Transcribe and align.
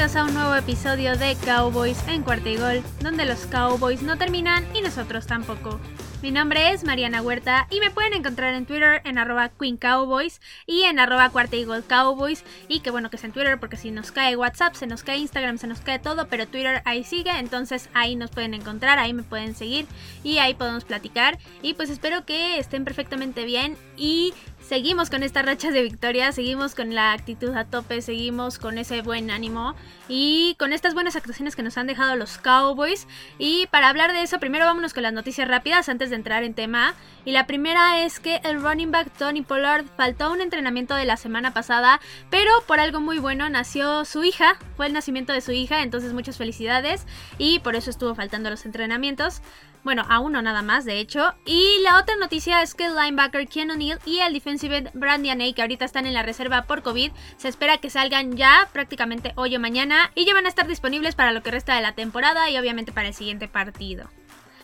a 0.00 0.24
un 0.24 0.32
nuevo 0.32 0.54
episodio 0.54 1.14
de 1.18 1.36
Cowboys 1.44 1.98
en 2.08 2.22
Cuarta 2.22 2.48
y 2.48 2.56
Gol, 2.56 2.82
donde 3.02 3.26
los 3.26 3.40
Cowboys 3.40 4.00
no 4.00 4.16
terminan 4.16 4.64
y 4.74 4.80
nosotros 4.80 5.26
tampoco. 5.26 5.78
Mi 6.22 6.32
nombre 6.32 6.72
es 6.72 6.84
Mariana 6.84 7.22
Huerta 7.22 7.66
y 7.70 7.80
me 7.80 7.90
pueden 7.90 8.12
encontrar 8.12 8.52
en 8.52 8.66
Twitter 8.66 9.00
en 9.06 9.16
arroba 9.16 9.48
Queen 9.48 9.78
Cowboys 9.78 10.42
y 10.66 10.82
en 10.82 10.98
arroba 10.98 11.30
Cuarta 11.30 11.56
Cowboys. 11.88 12.44
Y 12.68 12.80
que 12.80 12.90
bueno 12.90 13.08
que 13.08 13.16
es 13.16 13.24
en 13.24 13.32
Twitter 13.32 13.58
porque 13.58 13.78
si 13.78 13.90
nos 13.90 14.12
cae 14.12 14.36
WhatsApp, 14.36 14.74
se 14.74 14.86
nos 14.86 15.02
cae 15.02 15.16
Instagram, 15.16 15.56
se 15.56 15.66
nos 15.66 15.80
cae 15.80 15.98
todo, 15.98 16.28
pero 16.28 16.46
Twitter 16.46 16.82
ahí 16.84 17.04
sigue, 17.04 17.30
entonces 17.30 17.88
ahí 17.94 18.16
nos 18.16 18.30
pueden 18.30 18.52
encontrar, 18.52 18.98
ahí 18.98 19.14
me 19.14 19.22
pueden 19.22 19.54
seguir 19.54 19.86
y 20.22 20.38
ahí 20.38 20.52
podemos 20.52 20.84
platicar. 20.84 21.38
Y 21.62 21.72
pues 21.72 21.88
espero 21.88 22.26
que 22.26 22.58
estén 22.58 22.84
perfectamente 22.84 23.46
bien 23.46 23.78
y 23.96 24.34
seguimos 24.60 25.08
con 25.08 25.22
estas 25.22 25.46
rachas 25.46 25.72
de 25.72 25.82
victoria, 25.82 26.32
seguimos 26.32 26.74
con 26.74 26.94
la 26.94 27.12
actitud 27.12 27.56
a 27.56 27.64
tope, 27.64 28.02
seguimos 28.02 28.58
con 28.58 28.76
ese 28.76 29.00
buen 29.00 29.30
ánimo 29.30 29.74
y 30.06 30.54
con 30.58 30.72
estas 30.72 30.92
buenas 30.92 31.16
actuaciones 31.16 31.56
que 31.56 31.62
nos 31.62 31.78
han 31.78 31.86
dejado 31.86 32.14
los 32.14 32.36
Cowboys. 32.38 33.08
Y 33.38 33.66
para 33.68 33.88
hablar 33.88 34.12
de 34.12 34.22
eso, 34.22 34.38
primero 34.38 34.66
vámonos 34.66 34.92
con 34.92 35.02
las 35.02 35.12
noticias 35.12 35.48
rápidas 35.48 35.88
antes 35.88 36.09
de 36.10 36.16
entrar 36.16 36.44
en 36.44 36.54
tema. 36.54 36.94
Y 37.24 37.32
la 37.32 37.46
primera 37.46 38.04
es 38.04 38.18
que 38.18 38.40
el 38.44 38.62
running 38.62 38.90
back 38.90 39.10
Tony 39.16 39.42
Pollard 39.42 39.84
faltó 39.96 40.32
un 40.32 40.40
entrenamiento 40.40 40.94
de 40.94 41.04
la 41.04 41.16
semana 41.16 41.52
pasada, 41.52 42.00
pero 42.30 42.50
por 42.66 42.80
algo 42.80 43.00
muy 43.00 43.18
bueno 43.18 43.48
nació 43.48 44.04
su 44.04 44.24
hija, 44.24 44.58
fue 44.76 44.86
el 44.86 44.92
nacimiento 44.92 45.32
de 45.32 45.40
su 45.40 45.52
hija, 45.52 45.82
entonces 45.82 46.12
muchas 46.12 46.38
felicidades 46.38 47.06
y 47.38 47.58
por 47.60 47.76
eso 47.76 47.90
estuvo 47.90 48.14
faltando 48.14 48.50
los 48.50 48.64
entrenamientos. 48.64 49.42
Bueno, 49.82 50.04
a 50.08 50.20
uno 50.20 50.42
nada 50.42 50.60
más, 50.62 50.84
de 50.84 50.98
hecho. 50.98 51.32
Y 51.46 51.78
la 51.82 51.98
otra 51.98 52.14
noticia 52.16 52.62
es 52.62 52.74
que 52.74 52.84
el 52.84 52.96
linebacker 52.96 53.48
Ken 53.48 53.70
O'Neill 53.70 53.98
y 54.04 54.18
el 54.18 54.34
defensive 54.34 54.76
end 54.76 54.90
Brandon 54.92 55.40
A, 55.40 55.52
que 55.54 55.62
ahorita 55.62 55.84
están 55.84 56.06
en 56.06 56.12
la 56.12 56.22
reserva 56.22 56.62
por 56.62 56.82
COVID, 56.82 57.10
se 57.38 57.48
espera 57.48 57.78
que 57.78 57.88
salgan 57.88 58.36
ya 58.36 58.68
prácticamente 58.72 59.32
hoy 59.36 59.56
o 59.56 59.60
mañana 59.60 60.10
y 60.14 60.26
ya 60.26 60.34
van 60.34 60.46
a 60.46 60.50
estar 60.50 60.66
disponibles 60.66 61.14
para 61.14 61.32
lo 61.32 61.42
que 61.42 61.50
resta 61.50 61.74
de 61.74 61.82
la 61.82 61.94
temporada 61.94 62.50
y 62.50 62.58
obviamente 62.58 62.92
para 62.92 63.08
el 63.08 63.14
siguiente 63.14 63.48
partido. 63.48 64.10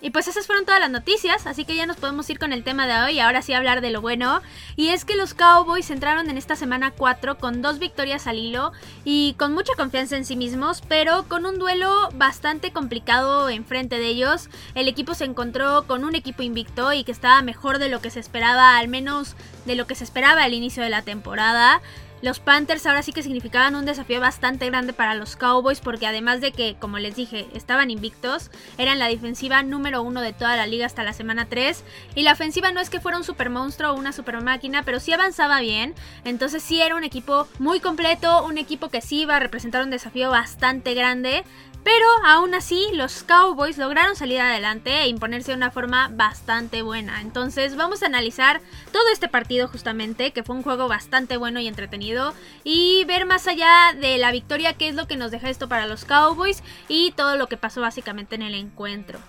Y 0.00 0.10
pues 0.10 0.28
esas 0.28 0.46
fueron 0.46 0.64
todas 0.64 0.80
las 0.80 0.90
noticias, 0.90 1.46
así 1.46 1.64
que 1.64 1.74
ya 1.74 1.86
nos 1.86 1.96
podemos 1.96 2.28
ir 2.28 2.38
con 2.38 2.52
el 2.52 2.64
tema 2.64 2.86
de 2.86 2.98
hoy 2.98 3.18
ahora 3.18 3.42
sí 3.42 3.54
hablar 3.54 3.80
de 3.80 3.90
lo 3.90 4.00
bueno. 4.00 4.42
Y 4.76 4.88
es 4.88 5.04
que 5.04 5.16
los 5.16 5.34
Cowboys 5.34 5.90
entraron 5.90 6.28
en 6.28 6.36
esta 6.36 6.54
semana 6.54 6.90
4 6.90 7.38
con 7.38 7.62
dos 7.62 7.78
victorias 7.78 8.26
al 8.26 8.38
hilo 8.38 8.72
y 9.04 9.34
con 9.38 9.54
mucha 9.54 9.72
confianza 9.74 10.16
en 10.16 10.24
sí 10.24 10.36
mismos, 10.36 10.82
pero 10.86 11.26
con 11.28 11.46
un 11.46 11.58
duelo 11.58 12.10
bastante 12.14 12.72
complicado 12.72 13.48
enfrente 13.48 13.98
de 13.98 14.06
ellos. 14.06 14.50
El 14.74 14.88
equipo 14.88 15.14
se 15.14 15.24
encontró 15.24 15.86
con 15.86 16.04
un 16.04 16.14
equipo 16.14 16.42
invicto 16.42 16.92
y 16.92 17.04
que 17.04 17.12
estaba 17.12 17.40
mejor 17.42 17.78
de 17.78 17.88
lo 17.88 18.00
que 18.00 18.10
se 18.10 18.20
esperaba, 18.20 18.76
al 18.76 18.88
menos 18.88 19.34
de 19.64 19.76
lo 19.76 19.86
que 19.86 19.94
se 19.94 20.04
esperaba 20.04 20.44
al 20.44 20.54
inicio 20.54 20.82
de 20.82 20.90
la 20.90 21.02
temporada. 21.02 21.80
Los 22.22 22.40
Panthers 22.40 22.86
ahora 22.86 23.02
sí 23.02 23.12
que 23.12 23.22
significaban 23.22 23.76
un 23.76 23.84
desafío 23.84 24.20
bastante 24.20 24.66
grande 24.66 24.94
para 24.94 25.14
los 25.14 25.36
Cowboys 25.36 25.80
porque 25.80 26.06
además 26.06 26.40
de 26.40 26.50
que, 26.50 26.76
como 26.80 26.98
les 26.98 27.14
dije, 27.14 27.46
estaban 27.52 27.90
invictos, 27.90 28.50
eran 28.78 28.98
la 28.98 29.08
defensiva 29.08 29.62
número 29.62 30.02
uno 30.02 30.22
de 30.22 30.32
toda 30.32 30.56
la 30.56 30.66
liga 30.66 30.86
hasta 30.86 31.04
la 31.04 31.12
semana 31.12 31.46
3 31.46 31.84
y 32.14 32.22
la 32.22 32.32
ofensiva 32.32 32.72
no 32.72 32.80
es 32.80 32.88
que 32.88 33.00
fuera 33.00 33.18
un 33.18 33.24
super 33.24 33.50
monstruo 33.50 33.90
o 33.90 33.94
una 33.94 34.12
super 34.12 34.40
máquina, 34.42 34.82
pero 34.82 34.98
sí 34.98 35.12
avanzaba 35.12 35.60
bien, 35.60 35.94
entonces 36.24 36.62
sí 36.62 36.80
era 36.80 36.96
un 36.96 37.04
equipo 37.04 37.46
muy 37.58 37.80
completo, 37.80 38.44
un 38.44 38.56
equipo 38.56 38.88
que 38.88 39.02
sí 39.02 39.20
iba 39.20 39.36
a 39.36 39.40
representar 39.40 39.82
un 39.82 39.90
desafío 39.90 40.30
bastante 40.30 40.94
grande 40.94 41.44
pero 41.86 42.04
aún 42.24 42.52
así, 42.52 42.88
los 42.94 43.22
Cowboys 43.22 43.78
lograron 43.78 44.16
salir 44.16 44.40
adelante 44.40 44.90
e 45.02 45.06
imponerse 45.06 45.52
de 45.52 45.56
una 45.56 45.70
forma 45.70 46.10
bastante 46.12 46.82
buena. 46.82 47.20
Entonces, 47.20 47.76
vamos 47.76 48.02
a 48.02 48.06
analizar 48.06 48.60
todo 48.90 49.04
este 49.12 49.28
partido 49.28 49.68
justamente, 49.68 50.32
que 50.32 50.42
fue 50.42 50.56
un 50.56 50.64
juego 50.64 50.88
bastante 50.88 51.36
bueno 51.36 51.60
y 51.60 51.68
entretenido, 51.68 52.34
y 52.64 53.04
ver 53.04 53.24
más 53.24 53.46
allá 53.46 53.94
de 54.00 54.18
la 54.18 54.32
victoria 54.32 54.72
qué 54.72 54.88
es 54.88 54.96
lo 54.96 55.06
que 55.06 55.16
nos 55.16 55.30
deja 55.30 55.48
esto 55.48 55.68
para 55.68 55.86
los 55.86 56.04
Cowboys 56.04 56.64
y 56.88 57.12
todo 57.12 57.36
lo 57.36 57.46
que 57.46 57.56
pasó 57.56 57.82
básicamente 57.82 58.34
en 58.34 58.42
el 58.42 58.56
encuentro. 58.56 59.20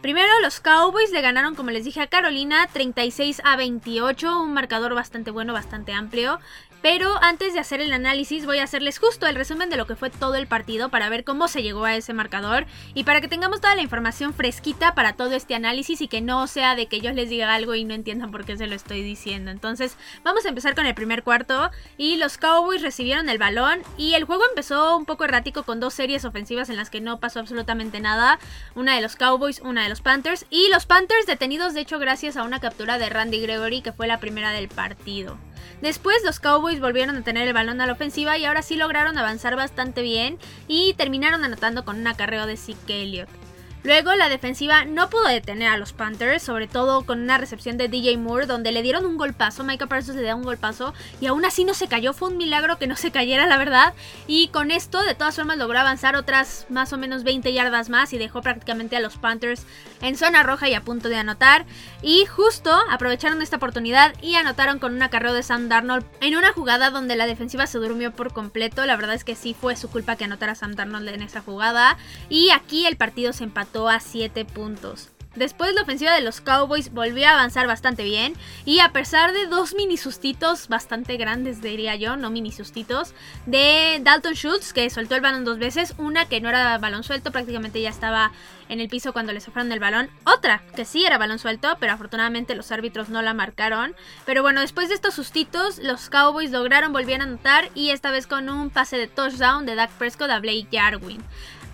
Primero 0.00 0.30
los 0.40 0.60
Cowboys 0.60 1.10
le 1.10 1.20
ganaron, 1.20 1.56
como 1.56 1.72
les 1.72 1.84
dije, 1.84 2.00
a 2.00 2.06
Carolina 2.06 2.68
36 2.72 3.42
a 3.42 3.56
28, 3.56 4.40
un 4.40 4.54
marcador 4.54 4.94
bastante 4.94 5.32
bueno, 5.32 5.52
bastante 5.52 5.92
amplio. 5.92 6.38
Pero 6.80 7.12
antes 7.22 7.54
de 7.54 7.58
hacer 7.58 7.80
el 7.80 7.92
análisis 7.92 8.46
voy 8.46 8.58
a 8.58 8.64
hacerles 8.64 9.00
justo 9.00 9.26
el 9.26 9.34
resumen 9.34 9.68
de 9.68 9.76
lo 9.76 9.86
que 9.86 9.96
fue 9.96 10.10
todo 10.10 10.36
el 10.36 10.46
partido 10.46 10.90
para 10.90 11.08
ver 11.08 11.24
cómo 11.24 11.48
se 11.48 11.62
llegó 11.62 11.84
a 11.84 11.96
ese 11.96 12.12
marcador 12.12 12.66
y 12.94 13.02
para 13.02 13.20
que 13.20 13.26
tengamos 13.26 13.60
toda 13.60 13.74
la 13.74 13.82
información 13.82 14.32
fresquita 14.32 14.94
para 14.94 15.14
todo 15.14 15.32
este 15.32 15.56
análisis 15.56 16.00
y 16.00 16.06
que 16.06 16.20
no 16.20 16.46
sea 16.46 16.76
de 16.76 16.86
que 16.86 17.00
yo 17.00 17.10
les 17.12 17.30
diga 17.30 17.52
algo 17.52 17.74
y 17.74 17.82
no 17.82 17.94
entiendan 17.94 18.30
por 18.30 18.44
qué 18.44 18.56
se 18.56 18.68
lo 18.68 18.76
estoy 18.76 19.02
diciendo. 19.02 19.50
Entonces 19.50 19.96
vamos 20.22 20.46
a 20.46 20.50
empezar 20.50 20.76
con 20.76 20.86
el 20.86 20.94
primer 20.94 21.24
cuarto 21.24 21.70
y 21.96 22.16
los 22.16 22.38
Cowboys 22.38 22.82
recibieron 22.82 23.28
el 23.28 23.38
balón 23.38 23.82
y 23.96 24.14
el 24.14 24.22
juego 24.22 24.44
empezó 24.48 24.96
un 24.96 25.04
poco 25.04 25.24
errático 25.24 25.64
con 25.64 25.80
dos 25.80 25.94
series 25.94 26.24
ofensivas 26.24 26.70
en 26.70 26.76
las 26.76 26.90
que 26.90 27.00
no 27.00 27.18
pasó 27.18 27.40
absolutamente 27.40 27.98
nada. 27.98 28.38
Una 28.76 28.94
de 28.94 29.00
los 29.00 29.16
Cowboys, 29.16 29.60
una 29.62 29.82
de 29.82 29.88
los 29.88 30.00
Panthers 30.00 30.46
y 30.48 30.68
los 30.70 30.86
Panthers 30.86 31.26
detenidos 31.26 31.74
de 31.74 31.80
hecho 31.80 31.98
gracias 31.98 32.36
a 32.36 32.44
una 32.44 32.60
captura 32.60 32.98
de 32.98 33.08
Randy 33.08 33.40
Gregory 33.40 33.82
que 33.82 33.92
fue 33.92 34.06
la 34.06 34.20
primera 34.20 34.52
del 34.52 34.68
partido. 34.68 35.36
Después 35.80 36.16
los 36.24 36.40
Cowboys 36.40 36.80
volvieron 36.80 37.16
a 37.16 37.22
tener 37.22 37.46
el 37.46 37.54
balón 37.54 37.80
a 37.80 37.86
la 37.86 37.92
ofensiva 37.92 38.36
y 38.36 38.44
ahora 38.44 38.62
sí 38.62 38.76
lograron 38.76 39.16
avanzar 39.18 39.56
bastante 39.56 40.02
bien 40.02 40.38
y 40.66 40.94
terminaron 40.94 41.44
anotando 41.44 41.84
con 41.84 41.98
un 41.98 42.06
acarreo 42.06 42.46
de 42.46 42.56
Zeke 42.56 43.02
Elliott. 43.02 43.47
Luego 43.84 44.14
la 44.14 44.28
defensiva 44.28 44.84
no 44.84 45.08
pudo 45.08 45.28
detener 45.28 45.68
a 45.70 45.76
los 45.76 45.92
Panthers, 45.92 46.42
sobre 46.42 46.66
todo 46.66 47.06
con 47.06 47.20
una 47.20 47.38
recepción 47.38 47.78
de 47.78 47.88
DJ 47.88 48.16
Moore 48.18 48.46
donde 48.46 48.72
le 48.72 48.82
dieron 48.82 49.06
un 49.06 49.16
golpazo, 49.16 49.62
Micah 49.62 49.86
Parsons 49.86 50.16
le 50.16 50.24
dio 50.24 50.36
un 50.36 50.42
golpazo 50.42 50.94
y 51.20 51.26
aún 51.26 51.44
así 51.44 51.64
no 51.64 51.74
se 51.74 51.86
cayó, 51.86 52.12
fue 52.12 52.28
un 52.28 52.36
milagro 52.36 52.78
que 52.78 52.88
no 52.88 52.96
se 52.96 53.12
cayera 53.12 53.46
la 53.46 53.56
verdad. 53.56 53.94
Y 54.26 54.48
con 54.48 54.72
esto 54.72 55.00
de 55.02 55.14
todas 55.14 55.36
formas 55.36 55.58
logró 55.58 55.78
avanzar 55.78 56.16
otras 56.16 56.66
más 56.68 56.92
o 56.92 56.98
menos 56.98 57.22
20 57.22 57.52
yardas 57.52 57.88
más 57.88 58.12
y 58.12 58.18
dejó 58.18 58.42
prácticamente 58.42 58.96
a 58.96 59.00
los 59.00 59.16
Panthers 59.16 59.64
en 60.02 60.16
zona 60.16 60.42
roja 60.42 60.68
y 60.68 60.74
a 60.74 60.82
punto 60.82 61.08
de 61.08 61.16
anotar. 61.16 61.64
Y 62.02 62.26
justo 62.26 62.76
aprovecharon 62.90 63.42
esta 63.42 63.56
oportunidad 63.56 64.12
y 64.20 64.34
anotaron 64.34 64.80
con 64.80 64.94
un 64.94 65.02
acarreo 65.02 65.34
de 65.34 65.44
Sam 65.44 65.68
Darnold 65.68 66.04
en 66.20 66.36
una 66.36 66.52
jugada 66.52 66.90
donde 66.90 67.16
la 67.16 67.26
defensiva 67.26 67.66
se 67.68 67.78
durmió 67.78 68.12
por 68.12 68.32
completo, 68.32 68.84
la 68.86 68.96
verdad 68.96 69.14
es 69.14 69.24
que 69.24 69.36
sí 69.36 69.54
fue 69.58 69.76
su 69.76 69.88
culpa 69.88 70.16
que 70.16 70.24
anotara 70.24 70.56
Sam 70.56 70.74
Darnold 70.74 71.08
en 71.08 71.22
esa 71.22 71.42
jugada. 71.42 71.96
Y 72.28 72.50
aquí 72.50 72.84
el 72.86 72.96
partido 72.96 73.32
se 73.32 73.44
empató 73.44 73.67
a 73.88 74.00
7 74.00 74.44
puntos. 74.46 75.10
Después 75.34 75.72
la 75.74 75.82
ofensiva 75.82 76.12
de 76.14 76.22
los 76.22 76.40
Cowboys 76.40 76.92
volvió 76.92 77.28
a 77.28 77.32
avanzar 77.32 77.68
bastante 77.68 78.02
bien 78.02 78.34
y 78.64 78.80
a 78.80 78.92
pesar 78.92 79.32
de 79.32 79.46
dos 79.46 79.74
mini 79.74 79.96
sustitos 79.96 80.66
bastante 80.66 81.16
grandes 81.16 81.62
diría 81.62 81.94
yo, 81.94 82.16
no 82.16 82.30
mini 82.30 82.50
sustitos, 82.50 83.14
de 83.46 84.00
Dalton 84.02 84.34
Schultz 84.34 84.72
que 84.72 84.90
soltó 84.90 85.14
el 85.14 85.20
balón 85.20 85.44
dos 85.44 85.58
veces, 85.58 85.94
una 85.96 86.26
que 86.26 86.40
no 86.40 86.48
era 86.48 86.76
balón 86.78 87.04
suelto, 87.04 87.30
prácticamente 87.30 87.80
ya 87.80 87.90
estaba 87.90 88.32
en 88.68 88.80
el 88.80 88.88
piso 88.88 89.12
cuando 89.12 89.32
le 89.32 89.40
sofraron 89.40 89.70
el 89.70 89.78
balón, 89.78 90.10
otra 90.24 90.62
que 90.74 90.84
sí 90.84 91.04
era 91.04 91.18
balón 91.18 91.38
suelto, 91.38 91.76
pero 91.78 91.92
afortunadamente 91.92 92.56
los 92.56 92.72
árbitros 92.72 93.08
no 93.08 93.22
la 93.22 93.32
marcaron. 93.32 93.94
Pero 94.26 94.42
bueno, 94.42 94.60
después 94.60 94.88
de 94.88 94.94
estos 94.94 95.14
sustitos, 95.14 95.78
los 95.78 96.10
Cowboys 96.10 96.50
lograron 96.50 96.92
volver 96.92 97.20
a 97.20 97.24
anotar 97.24 97.70
y 97.74 97.90
esta 97.90 98.10
vez 98.10 98.26
con 98.26 98.48
un 98.48 98.70
pase 98.70 98.96
de 98.96 99.06
touchdown 99.06 99.66
de 99.66 99.74
Dak 99.74 99.90
Prescott 99.92 100.30
a 100.30 100.40
Blake 100.40 100.68
Jarwin. 100.72 101.22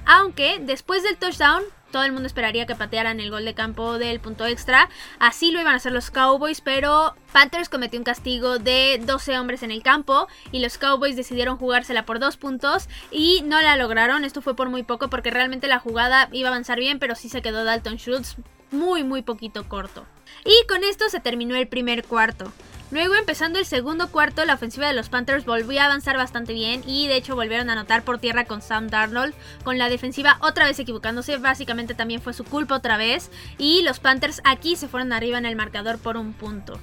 Aunque 0.07 0.59
después 0.61 1.03
del 1.03 1.17
touchdown 1.17 1.63
todo 1.95 2.03
el 2.03 2.11
mundo 2.11 2.27
esperaría 2.27 2.67
que 2.67 2.75
patearan 2.75 3.21
el 3.21 3.31
gol 3.31 3.45
de 3.45 3.55
campo 3.55 3.99
del 4.01 4.19
punto 4.19 4.45
extra. 4.47 4.89
Así 5.21 5.53
lo 5.53 5.61
iban 5.61 5.75
a 5.75 5.77
hacer 5.77 5.93
los 5.93 6.11
Cowboys, 6.11 6.61
pero 6.61 7.15
Panthers 7.33 7.69
cometió 7.69 8.01
un 8.01 8.05
castigo 8.05 8.59
de 8.59 9.01
12 9.01 9.39
hombres 9.39 9.63
en 9.63 9.71
el 9.71 9.85
campo 9.85 10.27
y 10.51 10.59
los 10.59 10.77
Cowboys 10.77 11.15
decidieron 11.15 11.57
jugársela 11.57 12.05
por 12.05 12.19
dos 12.19 12.37
puntos 12.37 12.89
y 13.13 13.43
no 13.43 13.63
la 13.63 13.77
lograron. 13.77 14.25
Esto 14.25 14.43
fue 14.43 14.57
por 14.57 14.71
muy 14.71 14.83
poco 14.83 15.09
porque 15.09 15.31
realmente 15.31 15.69
la 15.69 15.79
jugada 15.79 16.29
iba 16.33 16.49
a 16.49 16.53
avanzar 16.53 16.81
bien, 16.81 16.99
pero 16.99 17.15
sí 17.15 17.29
se 17.29 17.43
quedó 17.43 17.63
Dalton 17.63 17.99
Schultz 17.99 18.39
muy 18.73 19.05
muy 19.05 19.23
poquito 19.23 19.69
corto. 19.69 20.05
Y 20.45 20.67
con 20.67 20.83
esto 20.83 21.09
se 21.11 21.21
terminó 21.21 21.55
el 21.55 21.69
primer 21.69 22.03
cuarto. 22.03 22.53
Luego, 22.91 23.15
empezando 23.15 23.59
el 23.59 23.67
segundo 23.67 24.09
cuarto, 24.09 24.45
la 24.45 24.55
ofensiva 24.55 24.87
de 24.87 24.95
los 24.95 25.09
Panthers 25.09 25.45
volvió 25.45 25.81
a 25.81 25.87
avanzar 25.87 26.17
bastante 26.17 26.53
bien 26.53 26.83
y 26.87 27.09
de 27.09 27.17
hecho 27.17 27.35
volvieron 27.35 27.69
a 27.69 27.73
anotar 27.73 28.05
por 28.05 28.19
tierra 28.19 28.45
con 28.45 28.63
Sam 28.63 28.89
Darnold, 28.89 29.35
con 29.65 29.79
la 29.79 29.89
defensiva 29.89 30.39
otra 30.41 30.67
vez 30.67 30.79
equivocándose, 30.79 31.39
básicamente 31.39 31.95
también 31.95 32.21
fue 32.21 32.35
su 32.35 32.45
culpa 32.45 32.77
otra 32.77 32.97
vez 32.97 33.31
y 33.59 33.83
los 33.83 34.01
Panthers 34.01 34.41
aquí 34.45 34.77
se 34.77 34.87
fueron 34.87 35.13
arriba 35.13 35.39
en 35.39 35.47
el 35.47 35.57
marcador 35.57 35.99
por 35.99 36.17
un 36.17 36.35
punto. 36.35 36.79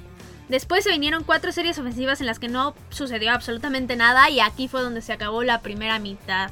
Después 0.49 0.83
se 0.83 0.91
vinieron 0.91 1.23
cuatro 1.23 1.53
series 1.53 1.79
ofensivas 1.79 2.19
en 2.19 2.27
las 2.27 2.39
que 2.39 2.49
no 2.49 2.75
sucedió 2.89 3.31
absolutamente 3.31 3.95
nada 3.95 4.29
y 4.29 4.41
aquí 4.41 4.67
fue 4.67 4.81
donde 4.81 5.01
se 5.01 5.13
acabó 5.13 5.43
la 5.43 5.61
primera 5.61 5.97
mitad. 5.97 6.51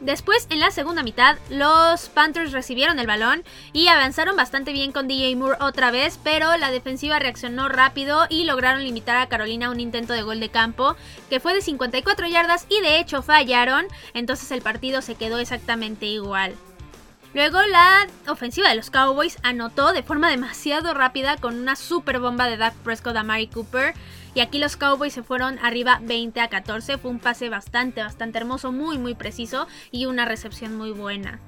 Después, 0.00 0.46
en 0.48 0.60
la 0.60 0.70
segunda 0.70 1.02
mitad, 1.02 1.36
los 1.50 2.08
Panthers 2.08 2.52
recibieron 2.52 2.98
el 2.98 3.06
balón 3.06 3.44
y 3.74 3.88
avanzaron 3.88 4.34
bastante 4.34 4.72
bien 4.72 4.92
con 4.92 5.06
DJ 5.06 5.36
Moore 5.36 5.58
otra 5.60 5.90
vez, 5.90 6.18
pero 6.24 6.56
la 6.56 6.70
defensiva 6.70 7.18
reaccionó 7.18 7.68
rápido 7.68 8.26
y 8.30 8.44
lograron 8.44 8.82
limitar 8.82 9.16
a 9.16 9.28
Carolina 9.28 9.70
un 9.70 9.78
intento 9.78 10.14
de 10.14 10.22
gol 10.22 10.40
de 10.40 10.48
campo 10.48 10.96
que 11.28 11.38
fue 11.38 11.52
de 11.52 11.60
54 11.60 12.26
yardas 12.28 12.66
y 12.70 12.80
de 12.80 12.98
hecho 12.98 13.20
fallaron, 13.20 13.86
entonces 14.14 14.50
el 14.52 14.62
partido 14.62 15.02
se 15.02 15.16
quedó 15.16 15.38
exactamente 15.38 16.06
igual. 16.06 16.54
Luego 17.34 17.60
la 17.62 18.08
ofensiva 18.26 18.70
de 18.70 18.74
los 18.74 18.90
Cowboys 18.90 19.38
anotó 19.42 19.92
de 19.92 20.02
forma 20.02 20.30
demasiado 20.30 20.94
rápida 20.94 21.36
con 21.36 21.58
una 21.58 21.76
super 21.76 22.18
bomba 22.18 22.46
de 22.46 22.56
Dak 22.56 22.74
Prescott 22.76 23.16
a 23.16 23.22
Mari 23.22 23.46
Cooper 23.48 23.94
y 24.34 24.40
aquí 24.40 24.58
los 24.58 24.76
Cowboys 24.76 25.12
se 25.12 25.22
fueron 25.22 25.58
arriba 25.60 25.98
20 26.02 26.40
a 26.40 26.48
14. 26.48 26.98
Fue 26.98 27.10
un 27.10 27.18
pase 27.18 27.48
bastante, 27.48 28.02
bastante 28.02 28.38
hermoso, 28.38 28.72
muy, 28.72 28.98
muy 28.98 29.14
preciso 29.14 29.66
y 29.90 30.06
una 30.06 30.24
recepción 30.24 30.76
muy 30.76 30.92
buena. 30.92 31.40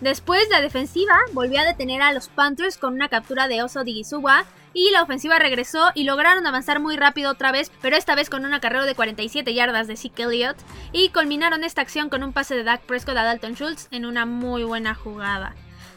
Después 0.00 0.48
la 0.50 0.60
defensiva 0.60 1.14
volvió 1.32 1.60
a 1.60 1.64
detener 1.64 2.02
a 2.02 2.12
los 2.12 2.28
Panthers 2.28 2.78
con 2.78 2.94
una 2.94 3.08
captura 3.08 3.48
de 3.48 3.62
Oso 3.62 3.84
Digisuwa 3.84 4.44
y 4.74 4.90
la 4.90 5.02
ofensiva 5.02 5.38
regresó 5.38 5.92
y 5.94 6.02
lograron 6.02 6.46
avanzar 6.46 6.80
muy 6.80 6.96
rápido 6.96 7.30
otra 7.30 7.52
vez, 7.52 7.70
pero 7.80 7.96
esta 7.96 8.16
vez 8.16 8.28
con 8.28 8.44
un 8.44 8.52
acarreo 8.52 8.84
de 8.84 8.94
47 8.94 9.54
yardas 9.54 9.86
de 9.86 9.96
Zeke 9.96 10.24
Elliott 10.24 10.56
y 10.92 11.10
culminaron 11.10 11.62
esta 11.62 11.80
acción 11.80 12.10
con 12.10 12.24
un 12.24 12.32
pase 12.32 12.56
de 12.56 12.64
Dak 12.64 12.82
Prescott 12.82 13.16
a 13.16 13.22
Dalton 13.22 13.54
Schultz 13.54 13.88
en 13.92 14.04
una 14.04 14.26
muy 14.26 14.64
buena 14.64 14.94
jugada. 14.94 15.54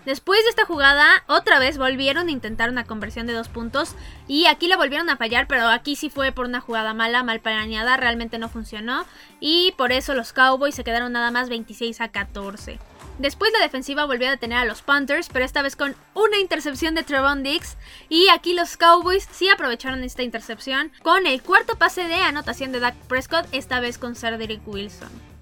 Después 0.07 0.41
de 0.45 0.51
esta 0.51 0.63
jugada, 0.63 1.25
otra 1.27 1.59
vez 1.59 1.77
volvieron 1.77 2.29
a 2.29 2.31
intentar 2.31 2.69
una 2.69 2.85
conversión 2.85 3.27
de 3.27 3.33
dos 3.33 3.49
puntos 3.49 3.93
y 4.25 4.45
aquí 4.45 4.69
la 4.69 4.77
volvieron 4.77 5.09
a 5.09 5.17
fallar, 5.17 5.47
pero 5.47 5.67
aquí 5.67 5.97
sí 5.97 6.09
fue 6.09 6.31
por 6.31 6.45
una 6.45 6.61
jugada 6.61 6.93
mala, 6.93 7.23
mal 7.23 7.41
planeada, 7.41 7.97
realmente 7.97 8.37
no 8.37 8.47
funcionó 8.47 9.05
y 9.41 9.73
por 9.77 9.91
eso 9.91 10.13
los 10.13 10.31
Cowboys 10.31 10.75
se 10.75 10.85
quedaron 10.85 11.11
nada 11.11 11.29
más 11.29 11.49
26 11.49 11.99
a 11.99 12.07
14. 12.07 12.79
Después 13.19 13.51
la 13.51 13.59
defensiva 13.59 14.05
volvió 14.05 14.29
a 14.29 14.31
detener 14.31 14.59
a 14.59 14.63
los 14.63 14.81
Panthers, 14.81 15.27
pero 15.27 15.43
esta 15.43 15.61
vez 15.61 15.75
con 15.75 15.93
una 16.13 16.37
intercepción 16.37 16.95
de 16.95 17.03
Trevon 17.03 17.43
Diggs. 17.43 17.75
Y 18.07 18.29
aquí 18.29 18.53
los 18.53 18.77
Cowboys 18.77 19.27
sí 19.29 19.49
aprovecharon 19.49 20.05
esta 20.05 20.23
intercepción 20.23 20.89
con 21.03 21.27
el 21.27 21.43
cuarto 21.43 21.75
pase 21.77 22.05
de 22.07 22.15
anotación 22.15 22.71
de 22.71 22.79
Dak 22.79 22.95
Prescott, 23.09 23.45
esta 23.51 23.81
vez 23.81 23.97
con 23.97 24.15
Cedric 24.15 24.65
Wilson. 24.65 25.36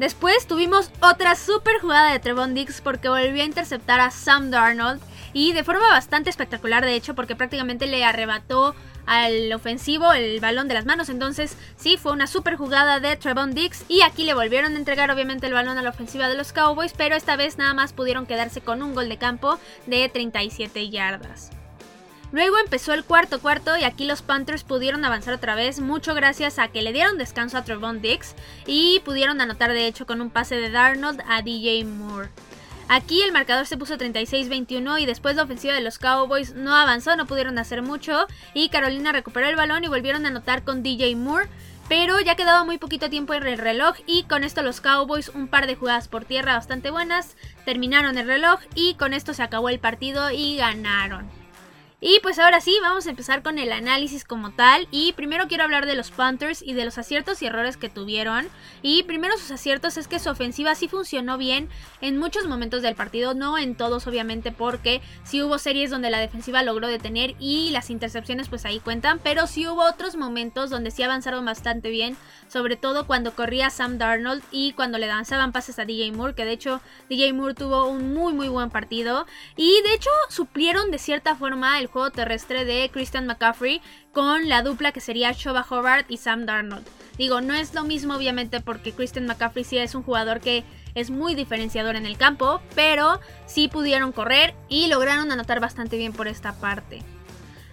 Después 0.00 0.46
tuvimos 0.46 0.90
otra 1.02 1.36
super 1.36 1.78
jugada 1.78 2.10
de 2.10 2.18
Trevon 2.20 2.54
Diggs 2.54 2.80
porque 2.80 3.10
volvió 3.10 3.42
a 3.42 3.44
interceptar 3.44 4.00
a 4.00 4.10
Sam 4.10 4.50
Darnold 4.50 4.98
y 5.34 5.52
de 5.52 5.62
forma 5.62 5.86
bastante 5.90 6.30
espectacular 6.30 6.86
de 6.86 6.94
hecho 6.94 7.14
porque 7.14 7.36
prácticamente 7.36 7.86
le 7.86 8.02
arrebató 8.02 8.74
al 9.04 9.52
ofensivo 9.52 10.10
el 10.14 10.40
balón 10.40 10.68
de 10.68 10.74
las 10.74 10.86
manos. 10.86 11.10
Entonces, 11.10 11.54
sí, 11.76 11.98
fue 11.98 12.12
una 12.12 12.26
super 12.26 12.56
jugada 12.56 12.98
de 12.98 13.14
Trevon 13.16 13.52
Diggs. 13.52 13.84
Y 13.88 14.00
aquí 14.00 14.24
le 14.24 14.32
volvieron 14.32 14.72
a 14.72 14.78
entregar, 14.78 15.10
obviamente, 15.10 15.48
el 15.48 15.52
balón 15.52 15.76
a 15.76 15.82
la 15.82 15.90
ofensiva 15.90 16.28
de 16.28 16.36
los 16.36 16.54
Cowboys. 16.54 16.94
Pero 16.96 17.14
esta 17.14 17.36
vez 17.36 17.58
nada 17.58 17.74
más 17.74 17.92
pudieron 17.92 18.24
quedarse 18.24 18.62
con 18.62 18.82
un 18.82 18.94
gol 18.94 19.10
de 19.10 19.18
campo 19.18 19.58
de 19.84 20.08
37 20.08 20.88
yardas. 20.88 21.50
Luego 22.32 22.58
empezó 22.58 22.92
el 22.92 23.04
cuarto 23.04 23.40
cuarto 23.40 23.76
y 23.76 23.82
aquí 23.82 24.04
los 24.04 24.22
Panthers 24.22 24.62
pudieron 24.62 25.04
avanzar 25.04 25.34
otra 25.34 25.56
vez, 25.56 25.80
mucho 25.80 26.14
gracias 26.14 26.58
a 26.58 26.68
que 26.68 26.82
le 26.82 26.92
dieron 26.92 27.18
descanso 27.18 27.58
a 27.58 27.64
Trevon 27.64 28.00
Diggs 28.00 28.36
y 28.66 29.00
pudieron 29.04 29.40
anotar 29.40 29.72
de 29.72 29.86
hecho 29.86 30.06
con 30.06 30.20
un 30.20 30.30
pase 30.30 30.56
de 30.56 30.70
Darnold 30.70 31.22
a 31.28 31.42
DJ 31.42 31.84
Moore. 31.84 32.30
Aquí 32.88 33.22
el 33.22 33.32
marcador 33.32 33.66
se 33.66 33.76
puso 33.76 33.96
36-21 33.96 35.00
y 35.00 35.06
después 35.06 35.36
la 35.36 35.44
ofensiva 35.44 35.74
de 35.74 35.80
los 35.80 35.98
Cowboys 35.98 36.54
no 36.54 36.74
avanzó, 36.74 37.14
no 37.16 37.26
pudieron 37.26 37.58
hacer 37.58 37.82
mucho 37.82 38.26
y 38.54 38.68
Carolina 38.68 39.12
recuperó 39.12 39.48
el 39.48 39.56
balón 39.56 39.84
y 39.84 39.88
volvieron 39.88 40.24
a 40.24 40.28
anotar 40.28 40.64
con 40.64 40.82
DJ 40.82 41.14
Moore. 41.16 41.48
Pero 41.88 42.20
ya 42.20 42.36
quedaba 42.36 42.64
muy 42.64 42.78
poquito 42.78 43.10
tiempo 43.10 43.34
en 43.34 43.46
el 43.46 43.58
reloj 43.58 43.96
y 44.06 44.22
con 44.24 44.44
esto 44.44 44.62
los 44.62 44.80
Cowboys 44.80 45.28
un 45.28 45.48
par 45.48 45.66
de 45.66 45.74
jugadas 45.74 46.06
por 46.06 46.24
tierra 46.24 46.54
bastante 46.54 46.90
buenas, 46.90 47.36
terminaron 47.64 48.18
el 48.18 48.28
reloj 48.28 48.60
y 48.76 48.94
con 48.94 49.14
esto 49.14 49.34
se 49.34 49.42
acabó 49.42 49.68
el 49.68 49.80
partido 49.80 50.30
y 50.30 50.56
ganaron. 50.56 51.39
Y 52.02 52.18
pues 52.22 52.38
ahora 52.38 52.62
sí, 52.62 52.78
vamos 52.80 53.06
a 53.06 53.10
empezar 53.10 53.42
con 53.42 53.58
el 53.58 53.72
análisis 53.72 54.24
como 54.24 54.52
tal. 54.52 54.88
Y 54.90 55.12
primero 55.12 55.48
quiero 55.48 55.64
hablar 55.64 55.84
de 55.84 55.94
los 55.94 56.10
Panthers 56.10 56.62
y 56.62 56.72
de 56.72 56.86
los 56.86 56.96
aciertos 56.96 57.42
y 57.42 57.46
errores 57.46 57.76
que 57.76 57.90
tuvieron. 57.90 58.48
Y 58.80 59.02
primero 59.02 59.36
sus 59.36 59.50
aciertos 59.50 59.98
es 59.98 60.08
que 60.08 60.18
su 60.18 60.30
ofensiva 60.30 60.74
sí 60.74 60.88
funcionó 60.88 61.36
bien 61.36 61.68
en 62.00 62.16
muchos 62.16 62.46
momentos 62.46 62.80
del 62.80 62.94
partido, 62.94 63.34
no 63.34 63.58
en 63.58 63.74
todos 63.74 64.06
obviamente, 64.06 64.50
porque 64.50 65.02
sí 65.24 65.42
hubo 65.42 65.58
series 65.58 65.90
donde 65.90 66.08
la 66.08 66.18
defensiva 66.18 66.62
logró 66.62 66.88
detener 66.88 67.34
y 67.38 67.68
las 67.70 67.90
intercepciones 67.90 68.48
pues 68.48 68.64
ahí 68.64 68.80
cuentan, 68.80 69.20
pero 69.22 69.46
sí 69.46 69.66
hubo 69.66 69.82
otros 69.82 70.16
momentos 70.16 70.70
donde 70.70 70.90
sí 70.90 71.02
avanzaron 71.02 71.44
bastante 71.44 71.90
bien, 71.90 72.16
sobre 72.48 72.76
todo 72.76 73.06
cuando 73.06 73.34
corría 73.34 73.68
Sam 73.68 73.98
Darnold 73.98 74.42
y 74.50 74.72
cuando 74.72 74.96
le 74.96 75.06
lanzaban 75.06 75.52
pases 75.52 75.78
a 75.78 75.84
DJ 75.84 76.12
Moore, 76.12 76.34
que 76.34 76.46
de 76.46 76.52
hecho 76.52 76.80
DJ 77.10 77.34
Moore 77.34 77.54
tuvo 77.54 77.86
un 77.86 78.14
muy 78.14 78.32
muy 78.32 78.48
buen 78.48 78.70
partido 78.70 79.26
y 79.56 79.82
de 79.82 79.94
hecho 79.94 80.10
suplieron 80.30 80.90
de 80.90 80.98
cierta 80.98 81.34
forma 81.34 81.78
el 81.78 81.89
juego 81.90 82.10
terrestre 82.10 82.64
de 82.64 82.90
Christian 82.92 83.26
McCaffrey 83.26 83.82
con 84.12 84.48
la 84.48 84.62
dupla 84.62 84.92
que 84.92 85.00
sería 85.00 85.32
Shoba 85.32 85.66
Hobart 85.68 86.10
y 86.10 86.16
Sam 86.16 86.46
Darnold. 86.46 86.86
Digo, 87.18 87.40
no 87.40 87.54
es 87.54 87.74
lo 87.74 87.84
mismo 87.84 88.14
obviamente 88.14 88.60
porque 88.60 88.92
Christian 88.92 89.26
McCaffrey 89.26 89.64
sí 89.64 89.76
es 89.76 89.94
un 89.94 90.02
jugador 90.02 90.40
que 90.40 90.64
es 90.94 91.10
muy 91.10 91.34
diferenciador 91.34 91.96
en 91.96 92.06
el 92.06 92.16
campo, 92.16 92.60
pero 92.74 93.20
sí 93.46 93.68
pudieron 93.68 94.12
correr 94.12 94.54
y 94.68 94.88
lograron 94.88 95.30
anotar 95.30 95.60
bastante 95.60 95.96
bien 95.96 96.12
por 96.12 96.28
esta 96.28 96.54
parte. 96.54 97.02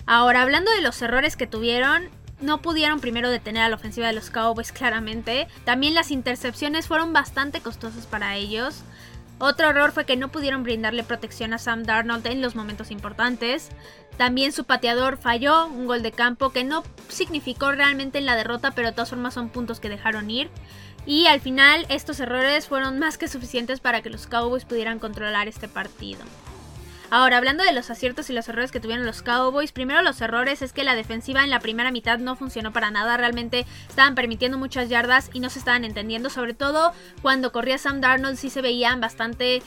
Ahora, 0.05 0.41
hablando 0.41 0.71
de 0.71 0.81
los 0.81 1.01
errores 1.01 1.35
que 1.35 1.47
tuvieron, 1.47 2.09
no 2.39 2.61
pudieron 2.61 2.99
primero 2.99 3.29
detener 3.29 3.63
a 3.63 3.69
la 3.69 3.75
ofensiva 3.75 4.07
de 4.07 4.13
los 4.13 4.29
Cowboys 4.29 4.71
claramente. 4.71 5.47
También 5.65 5.93
las 5.93 6.11
intercepciones 6.11 6.87
fueron 6.87 7.13
bastante 7.13 7.61
costosas 7.61 8.05
para 8.05 8.35
ellos. 8.35 8.83
Otro 9.39 9.69
error 9.69 9.91
fue 9.91 10.05
que 10.05 10.15
no 10.15 10.29
pudieron 10.29 10.63
brindarle 10.63 11.03
protección 11.03 11.53
a 11.53 11.59
Sam 11.59 11.83
Darnold 11.83 12.25
en 12.25 12.41
los 12.41 12.55
momentos 12.55 12.89
importantes. 12.89 13.69
También 14.17 14.51
su 14.51 14.63
pateador 14.63 15.17
falló 15.17 15.67
un 15.67 15.85
gol 15.85 16.01
de 16.01 16.11
campo 16.11 16.51
que 16.51 16.63
no 16.63 16.83
significó 17.07 17.71
realmente 17.71 18.17
en 18.17 18.25
la 18.25 18.35
derrota, 18.35 18.71
pero 18.71 18.87
de 18.87 18.93
todas 18.93 19.11
formas 19.11 19.35
son 19.35 19.49
puntos 19.49 19.79
que 19.79 19.89
dejaron 19.89 20.31
ir. 20.31 20.49
Y 21.05 21.27
al 21.27 21.39
final 21.39 21.85
estos 21.89 22.19
errores 22.19 22.67
fueron 22.67 22.97
más 22.97 23.17
que 23.17 23.27
suficientes 23.27 23.79
para 23.79 24.01
que 24.01 24.09
los 24.09 24.25
Cowboys 24.25 24.65
pudieran 24.65 24.99
controlar 24.99 25.47
este 25.47 25.67
partido. 25.67 26.19
Ahora, 27.09 27.37
hablando 27.37 27.63
de 27.63 27.71
los 27.71 27.89
aciertos 27.89 28.29
y 28.29 28.33
los 28.33 28.49
errores 28.49 28.71
que 28.71 28.81
tuvieron 28.81 29.05
los 29.05 29.21
Cowboys, 29.21 29.71
primero 29.71 30.01
los 30.01 30.19
errores 30.19 30.61
es 30.61 30.73
que 30.73 30.83
la 30.83 30.93
defensiva 30.93 31.45
en 31.45 31.49
la 31.49 31.61
primera 31.61 31.89
mitad 31.89 32.19
no 32.19 32.35
funcionó 32.35 32.73
para 32.73 32.91
nada, 32.91 33.15
realmente 33.15 33.65
estaban 33.87 34.13
permitiendo 34.13 34.57
muchas 34.57 34.89
yardas 34.89 35.29
y 35.31 35.39
no 35.39 35.49
se 35.49 35.59
estaban 35.59 35.85
entendiendo, 35.85 36.29
sobre 36.29 36.53
todo 36.53 36.91
cuando 37.21 37.53
corría 37.53 37.77
Sam 37.77 38.01
Darnold 38.01 38.35
sí 38.35 38.49
se 38.49 38.61
veían 38.61 38.99
bastante 38.99 39.63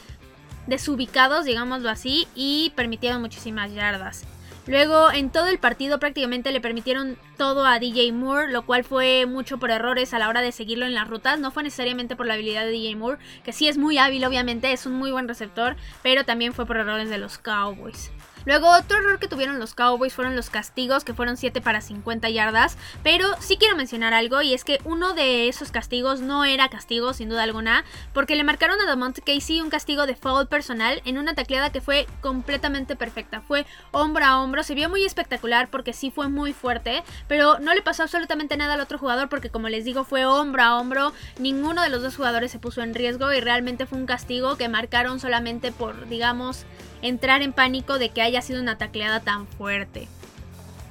desubicados, 0.67 1.47
digámoslo 1.47 1.89
así, 1.89 2.29
y 2.35 2.75
permitieron 2.77 3.23
muchísimas 3.23 3.73
yardas. 3.73 4.27
Luego, 4.71 5.11
en 5.11 5.31
todo 5.31 5.49
el 5.49 5.59
partido 5.59 5.99
prácticamente 5.99 6.53
le 6.53 6.61
permitieron 6.61 7.19
todo 7.37 7.67
a 7.67 7.81
DJ 7.81 8.13
Moore, 8.13 8.53
lo 8.53 8.65
cual 8.65 8.85
fue 8.85 9.27
mucho 9.27 9.59
por 9.59 9.73
errores 9.73 10.15
a 10.15 10.21
la 10.21 10.29
hora 10.29 10.43
de 10.43 10.53
seguirlo 10.53 10.87
en 10.87 10.95
las 10.95 11.09
rutas. 11.09 11.41
No 11.41 11.51
fue 11.51 11.65
necesariamente 11.65 12.15
por 12.15 12.27
la 12.27 12.35
habilidad 12.35 12.67
de 12.67 12.71
DJ 12.71 12.95
Moore, 12.95 13.19
que 13.43 13.53
sí 13.53 13.67
es 13.67 13.79
muy 13.79 13.99
hábil, 13.99 14.25
obviamente, 14.25 14.71
es 14.71 14.87
un 14.87 14.93
muy 14.93 15.11
buen 15.11 15.27
receptor, 15.27 15.75
pero 16.05 16.25
también 16.25 16.53
fue 16.53 16.67
por 16.67 16.77
errores 16.77 17.11
de 17.11 17.19
los 17.19 17.37
Cowboys. 17.37 18.13
Luego 18.45 18.71
otro 18.71 18.99
error 18.99 19.19
que 19.19 19.29
tuvieron 19.29 19.59
los 19.59 19.75
Cowboys 19.75 20.15
fueron 20.15 20.37
los 20.37 20.51
castigos, 20.51 21.05
que 21.05 21.15
fueron 21.15 21.37
7 21.37 21.61
para 21.61 21.81
50 21.81 22.29
yardas. 22.31 22.77
Pero 23.03 23.27
sí 23.41 23.57
quiero 23.57 23.77
mencionar 23.77 24.15
algo 24.15 24.43
y 24.43 24.55
es 24.55 24.65
que 24.65 24.79
uno 24.85 25.15
de 25.15 25.49
esos 25.49 25.71
castigos 25.71 26.21
no 26.21 26.45
era 26.45 26.69
castigo 26.69 27.13
sin 27.13 27.29
duda 27.29 27.43
alguna, 27.43 27.85
porque 28.13 28.37
le 28.37 28.45
marcaron 28.45 28.81
a 28.81 28.87
Damont 28.87 29.19
Casey 29.25 29.61
un 29.61 29.71
castigo 29.71 30.07
de 30.07 30.15
foul 30.15 30.47
personal 30.47 31.03
en 31.05 31.19
una 31.19 31.35
tacleada 31.35 31.71
que 31.71 31.81
fue 31.81 32.07
completamente 32.21 32.97
perfecta. 32.97 33.41
Fue 33.41 33.67
hombro 33.91 34.25
a 34.25 34.41
hombro, 34.41 34.63
se 34.63 34.75
vio 34.75 34.89
muy 34.89 35.05
espectacular 35.05 35.69
porque 35.69 35.93
sí 35.93 36.11
fue 36.11 36.29
muy 36.29 36.53
fuerte, 36.53 37.03
pero 37.29 37.59
no 37.59 37.75
le 37.75 37.83
pasó 37.83 38.03
absolutamente 38.03 38.57
nada 38.57 38.75
al 38.75 38.81
otro 38.81 38.99
jugador 38.99 39.29
porque 39.29 39.51
como 39.51 39.69
les 39.69 39.85
digo 39.85 40.05
fue 40.05 40.25
hombro 40.27 40.63
a 40.63 40.79
hombro, 40.79 41.13
ninguno 41.39 41.83
de 41.83 41.89
los 41.89 42.03
dos 42.03 42.17
jugadores 42.17 42.51
se 42.51 42.59
puso 42.59 42.83
en 42.83 42.95
riesgo 42.95 43.33
y 43.33 43.41
realmente 43.41 43.87
fue 43.87 43.99
un 43.99 44.07
castigo 44.07 44.57
que 44.57 44.69
marcaron 44.69 45.21
solamente 45.21 45.73
por, 45.73 46.09
digamos, 46.09 46.65
entrar 47.03 47.43
en 47.43 47.53
pánico 47.53 47.99
de 47.99 48.11
que 48.11 48.23
haya 48.23 48.43
sido 48.43 48.61
una 48.61 48.79
tacleada 48.79 49.21
tan 49.21 49.47
fuerte. 49.47 50.09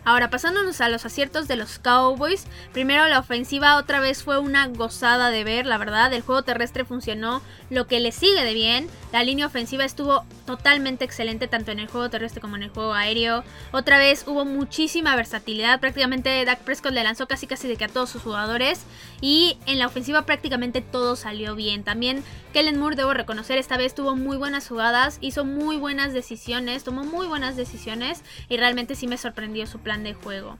Ahora, 0.09 0.31
pasándonos 0.31 0.81
a 0.81 0.89
los 0.89 1.05
aciertos 1.05 1.47
de 1.47 1.55
los 1.55 1.77
Cowboys. 1.77 2.47
Primero, 2.73 3.07
la 3.07 3.19
ofensiva 3.19 3.77
otra 3.77 3.99
vez 3.99 4.23
fue 4.23 4.39
una 4.39 4.65
gozada 4.65 5.29
de 5.29 5.43
ver, 5.43 5.67
la 5.67 5.77
verdad. 5.77 6.11
El 6.11 6.23
juego 6.23 6.41
terrestre 6.41 6.83
funcionó 6.83 7.43
lo 7.69 7.85
que 7.85 7.99
le 7.99 8.11
sigue 8.11 8.43
de 8.43 8.55
bien. 8.55 8.87
La 9.11 9.23
línea 9.23 9.45
ofensiva 9.45 9.85
estuvo 9.85 10.25
totalmente 10.47 11.05
excelente, 11.05 11.47
tanto 11.47 11.69
en 11.69 11.77
el 11.77 11.87
juego 11.87 12.09
terrestre 12.09 12.41
como 12.41 12.55
en 12.55 12.63
el 12.63 12.69
juego 12.69 12.95
aéreo. 12.95 13.43
Otra 13.71 13.99
vez 13.99 14.23
hubo 14.25 14.45
muchísima 14.45 15.15
versatilidad. 15.15 15.79
Prácticamente 15.79 16.43
Dak 16.43 16.61
Prescott 16.61 16.93
le 16.93 17.03
lanzó 17.03 17.27
casi 17.27 17.45
casi 17.45 17.67
de 17.67 17.75
que 17.75 17.85
a 17.85 17.87
todos 17.87 18.09
sus 18.09 18.23
jugadores. 18.23 18.85
Y 19.21 19.59
en 19.67 19.77
la 19.77 19.85
ofensiva 19.85 20.23
prácticamente 20.23 20.81
todo 20.81 21.15
salió 21.17 21.53
bien. 21.53 21.83
También 21.83 22.23
Kellen 22.51 22.79
Moore, 22.79 22.95
debo 22.95 23.13
reconocer, 23.13 23.59
esta 23.59 23.77
vez 23.77 23.93
tuvo 23.93 24.15
muy 24.15 24.37
buenas 24.37 24.67
jugadas, 24.67 25.19
hizo 25.21 25.45
muy 25.45 25.77
buenas 25.77 26.13
decisiones, 26.13 26.83
tomó 26.83 27.03
muy 27.03 27.27
buenas 27.27 27.55
decisiones. 27.55 28.23
Y 28.47 28.57
realmente 28.57 28.95
sí 28.95 29.05
me 29.05 29.17
sorprendió 29.17 29.67
su 29.67 29.77
de 30.03 30.13
juego. 30.13 30.57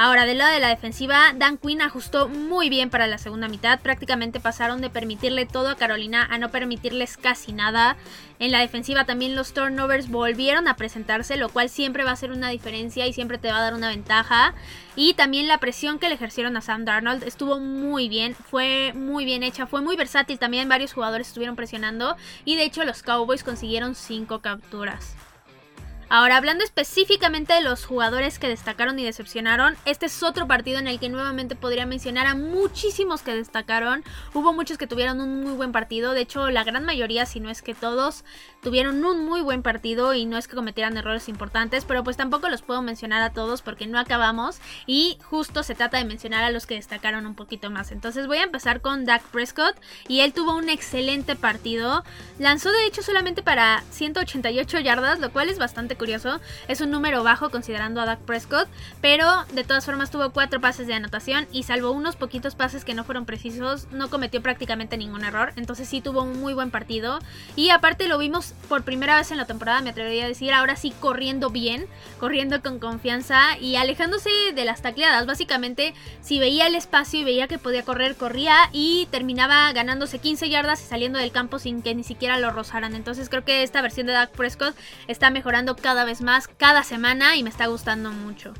Ahora, 0.00 0.26
del 0.26 0.38
lado 0.38 0.52
de 0.52 0.60
la 0.60 0.68
defensiva, 0.68 1.32
Dan 1.34 1.58
Quinn 1.58 1.82
ajustó 1.82 2.28
muy 2.28 2.68
bien 2.68 2.88
para 2.88 3.08
la 3.08 3.18
segunda 3.18 3.48
mitad. 3.48 3.80
Prácticamente 3.80 4.38
pasaron 4.38 4.80
de 4.80 4.90
permitirle 4.90 5.44
todo 5.44 5.70
a 5.70 5.74
Carolina 5.74 6.24
a 6.30 6.38
no 6.38 6.52
permitirles 6.52 7.16
casi 7.16 7.52
nada. 7.52 7.96
En 8.38 8.52
la 8.52 8.60
defensiva 8.60 9.06
también 9.06 9.34
los 9.34 9.52
turnovers 9.54 10.08
volvieron 10.08 10.68
a 10.68 10.76
presentarse, 10.76 11.36
lo 11.36 11.48
cual 11.48 11.68
siempre 11.68 12.04
va 12.04 12.12
a 12.12 12.16
ser 12.16 12.30
una 12.30 12.48
diferencia 12.48 13.08
y 13.08 13.12
siempre 13.12 13.38
te 13.38 13.50
va 13.50 13.58
a 13.58 13.62
dar 13.62 13.74
una 13.74 13.88
ventaja. 13.88 14.54
Y 14.94 15.14
también 15.14 15.48
la 15.48 15.58
presión 15.58 15.98
que 15.98 16.08
le 16.08 16.14
ejercieron 16.14 16.56
a 16.56 16.60
Sam 16.60 16.84
Darnold 16.84 17.24
estuvo 17.24 17.58
muy 17.58 18.08
bien, 18.08 18.36
fue 18.36 18.92
muy 18.94 19.24
bien 19.24 19.42
hecha, 19.42 19.66
fue 19.66 19.80
muy 19.80 19.96
versátil. 19.96 20.38
También 20.38 20.68
varios 20.68 20.92
jugadores 20.92 21.26
estuvieron 21.26 21.56
presionando 21.56 22.16
y 22.44 22.54
de 22.54 22.62
hecho 22.62 22.84
los 22.84 23.02
Cowboys 23.02 23.42
consiguieron 23.42 23.96
5 23.96 24.38
capturas. 24.42 25.16
Ahora, 26.10 26.38
hablando 26.38 26.64
específicamente 26.64 27.52
de 27.52 27.60
los 27.60 27.84
jugadores 27.84 28.38
que 28.38 28.48
destacaron 28.48 28.98
y 28.98 29.04
decepcionaron, 29.04 29.76
este 29.84 30.06
es 30.06 30.22
otro 30.22 30.46
partido 30.46 30.78
en 30.78 30.88
el 30.88 30.98
que 30.98 31.10
nuevamente 31.10 31.54
podría 31.54 31.84
mencionar 31.84 32.26
a 32.26 32.34
muchísimos 32.34 33.20
que 33.20 33.34
destacaron. 33.34 34.02
Hubo 34.32 34.54
muchos 34.54 34.78
que 34.78 34.86
tuvieron 34.86 35.20
un 35.20 35.42
muy 35.42 35.52
buen 35.52 35.70
partido, 35.70 36.14
de 36.14 36.22
hecho 36.22 36.48
la 36.48 36.64
gran 36.64 36.86
mayoría, 36.86 37.26
si 37.26 37.40
no 37.40 37.50
es 37.50 37.60
que 37.60 37.74
todos, 37.74 38.24
tuvieron 38.62 39.04
un 39.04 39.24
muy 39.24 39.40
buen 39.40 39.62
partido 39.62 40.14
y 40.14 40.26
no 40.26 40.36
es 40.36 40.48
que 40.48 40.56
cometieran 40.56 40.96
errores 40.96 41.28
importantes, 41.28 41.84
pero 41.84 42.02
pues 42.04 42.16
tampoco 42.16 42.48
los 42.48 42.62
puedo 42.62 42.82
mencionar 42.82 43.22
a 43.22 43.32
todos 43.32 43.62
porque 43.62 43.86
no 43.86 43.98
acabamos 43.98 44.58
y 44.86 45.18
justo 45.22 45.62
se 45.62 45.74
trata 45.74 45.98
de 45.98 46.04
mencionar 46.04 46.44
a 46.44 46.50
los 46.50 46.66
que 46.66 46.74
destacaron 46.74 47.26
un 47.26 47.34
poquito 47.34 47.70
más. 47.70 47.92
Entonces 47.92 48.26
voy 48.26 48.38
a 48.38 48.44
empezar 48.44 48.80
con 48.80 49.04
Dak 49.04 49.22
Prescott 49.22 49.76
y 50.08 50.20
él 50.20 50.32
tuvo 50.32 50.56
un 50.56 50.68
excelente 50.68 51.36
partido. 51.36 52.04
Lanzó 52.38 52.70
de 52.72 52.86
hecho 52.86 53.02
solamente 53.02 53.42
para 53.42 53.82
188 53.90 54.80
yardas, 54.80 55.20
lo 55.20 55.30
cual 55.30 55.48
es 55.48 55.58
bastante 55.58 55.96
curioso. 55.96 56.40
Es 56.66 56.80
un 56.80 56.90
número 56.90 57.22
bajo 57.22 57.50
considerando 57.50 58.00
a 58.00 58.06
Dak 58.06 58.20
Prescott, 58.20 58.68
pero 59.00 59.44
de 59.52 59.64
todas 59.64 59.84
formas 59.84 60.10
tuvo 60.10 60.30
cuatro 60.30 60.60
pases 60.60 60.86
de 60.86 60.94
anotación 60.94 61.46
y 61.52 61.62
salvo 61.62 61.90
unos 61.90 62.16
poquitos 62.16 62.54
pases 62.54 62.84
que 62.84 62.94
no 62.94 63.04
fueron 63.04 63.24
precisos, 63.24 63.86
no 63.92 64.10
cometió 64.10 64.42
prácticamente 64.42 64.96
ningún 64.96 65.24
error. 65.24 65.52
Entonces 65.56 65.88
sí 65.88 66.00
tuvo 66.00 66.22
un 66.22 66.40
muy 66.40 66.54
buen 66.54 66.70
partido. 66.70 67.18
Y 67.56 67.70
aparte 67.70 68.08
lo 68.08 68.18
vimos 68.18 68.47
por 68.68 68.84
primera 68.84 69.16
vez 69.16 69.30
en 69.30 69.38
la 69.38 69.46
temporada, 69.46 69.80
me 69.80 69.90
atrevería 69.90 70.24
a 70.24 70.28
decir, 70.28 70.52
ahora 70.52 70.76
sí 70.76 70.92
corriendo 71.00 71.50
bien, 71.50 71.86
corriendo 72.20 72.60
con 72.62 72.78
confianza 72.78 73.58
y 73.58 73.76
alejándose 73.76 74.30
de 74.54 74.64
las 74.64 74.82
tacleadas. 74.82 75.26
Básicamente, 75.26 75.94
si 76.20 76.38
veía 76.38 76.66
el 76.66 76.74
espacio 76.74 77.20
y 77.20 77.24
veía 77.24 77.48
que 77.48 77.58
podía 77.58 77.84
correr, 77.84 78.16
corría 78.16 78.56
y 78.72 79.08
terminaba 79.10 79.72
ganándose 79.72 80.18
15 80.18 80.48
yardas 80.48 80.82
y 80.82 80.86
saliendo 80.86 81.18
del 81.18 81.32
campo 81.32 81.58
sin 81.58 81.82
que 81.82 81.94
ni 81.94 82.04
siquiera 82.04 82.38
lo 82.38 82.50
rozaran. 82.50 82.94
Entonces 82.94 83.28
creo 83.28 83.44
que 83.44 83.62
esta 83.62 83.82
versión 83.82 84.06
de 84.06 84.12
Dak 84.12 84.30
Prescott 84.30 84.76
está 85.06 85.30
mejorando 85.30 85.76
cada 85.76 86.04
vez 86.04 86.20
más, 86.20 86.48
cada 86.48 86.82
semana 86.82 87.36
y 87.36 87.42
me 87.42 87.50
está 87.50 87.66
gustando 87.66 88.10
mucho. 88.10 88.54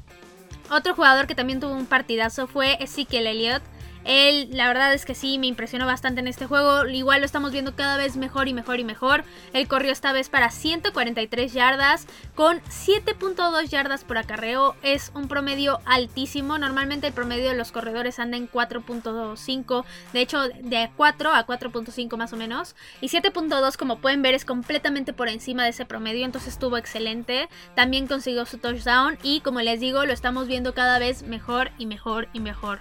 Otro 0.71 0.95
jugador 0.95 1.26
que 1.26 1.35
también 1.35 1.61
tuvo 1.61 1.73
un 1.73 1.87
partidazo 1.87 2.47
fue 2.47 2.76
Ezekiel 2.83 3.26
Elliott. 3.26 3.62
Él, 4.09 4.49
la 4.53 4.69
verdad 4.69 4.95
es 4.95 5.05
que 5.05 5.15
sí, 5.15 5.38
me 5.38 5.49
impresionó 5.49 5.85
bastante 5.85 6.21
en 6.21 6.29
este 6.29 6.47
juego. 6.47 6.87
Igual 6.87 7.21
lo 7.21 7.27
estamos 7.27 7.53
viendo 7.53 7.77
cada 7.77 7.99
vez 7.99 8.17
mejor 8.17 8.49
y 8.49 8.55
mejor 8.55 8.81
y 8.81 8.85
mejor. 8.85 9.23
Él 9.53 9.69
corrió 9.69 9.93
esta 9.93 10.15
vez 10.15 10.31
para 10.31 10.50
143 10.50 11.53
yardas 11.53 12.07
con 12.35 12.59
7.2 12.62 13.69
yardas 13.69 14.05
por 14.05 14.17
acarreo. 14.17 14.77
Es 14.83 15.12
un 15.15 15.29
promedio 15.29 15.81
altísimo. 15.85 16.57
Normalmente 16.57 17.07
el 17.07 17.12
promedio 17.12 17.50
de 17.50 17.55
los 17.55 17.71
corredores 17.71 18.19
anda 18.19 18.38
en 18.38 18.50
4.5. 18.50 19.85
De 20.15 20.21
hecho, 20.23 20.41
de 20.49 20.91
4 20.97 21.35
a 21.35 21.47
4.5 21.47 22.17
más 22.17 22.33
o 22.33 22.38
menos. 22.38 22.77
Y 23.03 23.09
7.2, 23.09 23.77
como 23.77 23.99
pueden 23.99 24.23
ver, 24.23 24.33
es 24.33 24.47
completamente 24.47 25.12
por 25.12 25.29
encima 25.29 25.65
de 25.65 25.71
ese 25.71 25.85
promedio. 25.85 26.25
Entonces 26.25 26.55
estuvo 26.55 26.79
excelente. 26.79 27.50
También 27.75 28.07
consiguió 28.07 28.47
su 28.47 28.57
touchdown. 28.57 29.19
Y 29.23 29.43
como 29.43 29.61
les 29.61 29.81
digo, 29.81 30.07
lo 30.07 30.15
estamos 30.15 30.47
viendo 30.47 30.73
cada 30.73 30.99
vez 30.99 31.25
mejor 31.25 31.73
y 31.77 31.85
mejor 31.85 32.29
y 32.33 32.41
mejor. 32.41 32.81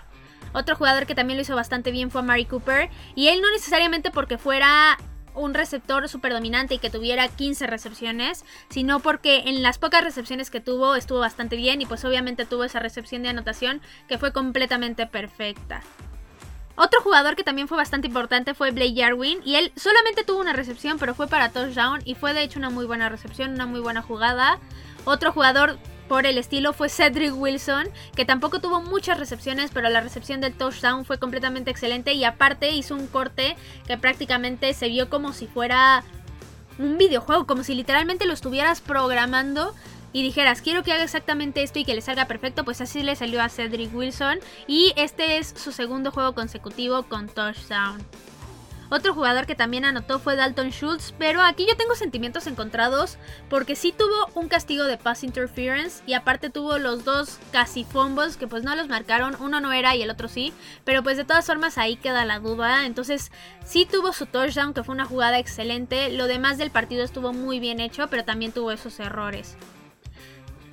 Otro 0.53 0.75
jugador 0.75 1.05
que 1.05 1.15
también 1.15 1.37
lo 1.37 1.41
hizo 1.41 1.55
bastante 1.55 1.91
bien 1.91 2.11
fue 2.11 2.23
Mari 2.23 2.45
Cooper. 2.45 2.89
Y 3.15 3.27
él 3.27 3.41
no 3.41 3.51
necesariamente 3.51 4.11
porque 4.11 4.37
fuera 4.37 4.97
un 5.37 5.53
receptor 5.53 6.09
súper 6.09 6.33
dominante 6.33 6.75
y 6.75 6.79
que 6.79 6.89
tuviera 6.89 7.27
15 7.27 7.67
recepciones, 7.67 8.43
sino 8.69 8.99
porque 8.99 9.43
en 9.45 9.61
las 9.61 9.77
pocas 9.77 10.03
recepciones 10.03 10.49
que 10.49 10.59
tuvo 10.59 10.95
estuvo 10.95 11.19
bastante 11.19 11.55
bien 11.55 11.81
y 11.81 11.85
pues 11.85 12.03
obviamente 12.05 12.45
tuvo 12.45 12.63
esa 12.63 12.79
recepción 12.79 13.23
de 13.23 13.29
anotación 13.29 13.81
que 14.07 14.17
fue 14.17 14.33
completamente 14.33 15.05
perfecta. 15.05 15.81
Otro 16.75 17.01
jugador 17.01 17.35
que 17.35 17.43
también 17.43 17.67
fue 17.67 17.77
bastante 17.77 18.07
importante 18.07 18.53
fue 18.53 18.69
Blake 18.71 18.93
Jarwin 18.95 19.39
y 19.43 19.55
él 19.55 19.71
solamente 19.75 20.23
tuvo 20.23 20.39
una 20.39 20.53
recepción 20.53 20.99
pero 20.99 21.15
fue 21.15 21.27
para 21.27 21.49
touchdown 21.49 22.01
y 22.05 22.13
fue 22.13 22.33
de 22.33 22.43
hecho 22.43 22.59
una 22.59 22.69
muy 22.69 22.85
buena 22.85 23.09
recepción, 23.09 23.53
una 23.53 23.65
muy 23.65 23.79
buena 23.79 24.01
jugada. 24.01 24.59
Otro 25.05 25.31
jugador 25.31 25.79
por 26.07 26.25
el 26.25 26.37
estilo 26.37 26.73
fue 26.73 26.89
Cedric 26.89 27.33
Wilson, 27.35 27.87
que 28.15 28.25
tampoco 28.25 28.59
tuvo 28.59 28.81
muchas 28.81 29.19
recepciones, 29.19 29.71
pero 29.73 29.89
la 29.89 30.01
recepción 30.01 30.41
del 30.41 30.53
touchdown 30.53 31.05
fue 31.05 31.19
completamente 31.19 31.71
excelente 31.71 32.13
y 32.13 32.23
aparte 32.23 32.71
hizo 32.71 32.95
un 32.95 33.07
corte 33.07 33.55
que 33.85 33.97
prácticamente 33.97 34.73
se 34.73 34.87
vio 34.87 35.09
como 35.09 35.33
si 35.33 35.47
fuera 35.47 36.03
un 36.79 36.97
videojuego, 36.97 37.47
como 37.47 37.63
si 37.63 37.75
literalmente 37.75 38.25
lo 38.25 38.33
estuvieras 38.33 38.81
programando 38.81 39.73
y 40.13 40.23
dijeras, 40.23 40.61
quiero 40.61 40.83
que 40.83 40.93
haga 40.93 41.03
exactamente 41.03 41.63
esto 41.63 41.79
y 41.79 41.85
que 41.85 41.93
le 41.93 42.01
salga 42.01 42.25
perfecto, 42.25 42.63
pues 42.63 42.81
así 42.81 43.03
le 43.03 43.15
salió 43.15 43.41
a 43.41 43.49
Cedric 43.49 43.93
Wilson 43.93 44.39
y 44.67 44.93
este 44.95 45.37
es 45.37 45.53
su 45.55 45.71
segundo 45.71 46.11
juego 46.11 46.33
consecutivo 46.33 47.03
con 47.03 47.27
touchdown. 47.27 48.03
Otro 48.89 49.13
jugador 49.13 49.45
que 49.45 49.55
también 49.55 49.83
anotó 49.83 50.17
fue 50.19 50.37
Dalton 50.37 50.69
Schultz, 50.69 51.13
pero 51.19 51.41
aquí 51.41 51.65
yo 51.67 51.75
tengo 51.75 51.95
sentimientos 51.95 52.47
encontrados 52.47 53.17
porque 53.49 53.75
sí 53.75 53.91
tuvo 53.91 54.29
un 54.33 54.47
castigo 54.47 54.85
de 54.85 54.97
pass 54.97 55.23
interference 55.23 56.01
y 56.05 56.13
aparte 56.13 56.49
tuvo 56.49 56.77
los 56.77 57.03
dos 57.03 57.37
casi 57.51 57.83
fumbles 57.83 58.37
que 58.37 58.47
pues 58.47 58.63
no 58.63 58.75
los 58.75 58.87
marcaron, 58.87 59.35
uno 59.41 59.59
no 59.59 59.73
era 59.73 59.95
y 59.95 60.03
el 60.03 60.09
otro 60.09 60.29
sí, 60.29 60.53
pero 60.85 61.03
pues 61.03 61.17
de 61.17 61.25
todas 61.25 61.45
formas 61.45 61.77
ahí 61.77 61.97
queda 61.97 62.23
la 62.23 62.39
duda, 62.39 62.85
entonces 62.85 63.31
sí 63.65 63.85
tuvo 63.85 64.13
su 64.13 64.25
touchdown 64.25 64.73
que 64.73 64.83
fue 64.83 64.95
una 64.95 65.05
jugada 65.05 65.37
excelente, 65.37 66.09
lo 66.09 66.27
demás 66.27 66.57
del 66.57 66.71
partido 66.71 67.03
estuvo 67.03 67.33
muy 67.33 67.59
bien 67.59 67.81
hecho, 67.81 68.07
pero 68.07 68.23
también 68.23 68.53
tuvo 68.53 68.71
esos 68.71 68.99
errores. 69.01 69.57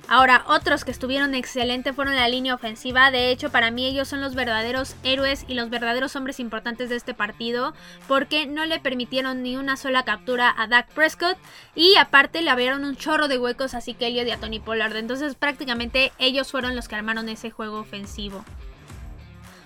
Ahora, 0.07 0.43
otros 0.47 0.85
que 0.85 0.91
estuvieron 0.91 1.33
excelentes 1.33 1.95
fueron 1.95 2.15
la 2.15 2.27
línea 2.27 2.53
ofensiva. 2.53 3.09
De 3.09 3.31
hecho, 3.31 3.49
para 3.49 3.71
mí 3.71 3.85
ellos 3.85 4.07
son 4.07 4.21
los 4.21 4.35
verdaderos 4.35 4.95
héroes 5.03 5.45
y 5.47 5.55
los 5.55 5.69
verdaderos 5.69 6.15
hombres 6.15 6.39
importantes 6.39 6.89
de 6.89 6.95
este 6.95 7.13
partido. 7.13 7.73
Porque 8.07 8.45
no 8.45 8.65
le 8.65 8.79
permitieron 8.79 9.41
ni 9.41 9.57
una 9.57 9.77
sola 9.77 10.03
captura 10.03 10.53
a 10.55 10.67
Dak 10.67 10.89
Prescott. 10.89 11.37
Y 11.73 11.95
aparte 11.95 12.41
le 12.41 12.51
abrieron 12.51 12.85
un 12.85 12.95
chorro 12.95 13.27
de 13.27 13.39
huecos 13.39 13.73
a 13.73 13.81
Sikelio 13.81 14.23
y 14.23 14.31
a 14.31 14.39
Tony 14.39 14.59
Pollard. 14.59 14.95
Entonces 14.95 15.35
prácticamente 15.35 16.11
ellos 16.19 16.51
fueron 16.51 16.75
los 16.75 16.87
que 16.87 16.95
armaron 16.95 17.27
ese 17.27 17.49
juego 17.49 17.79
ofensivo. 17.79 18.45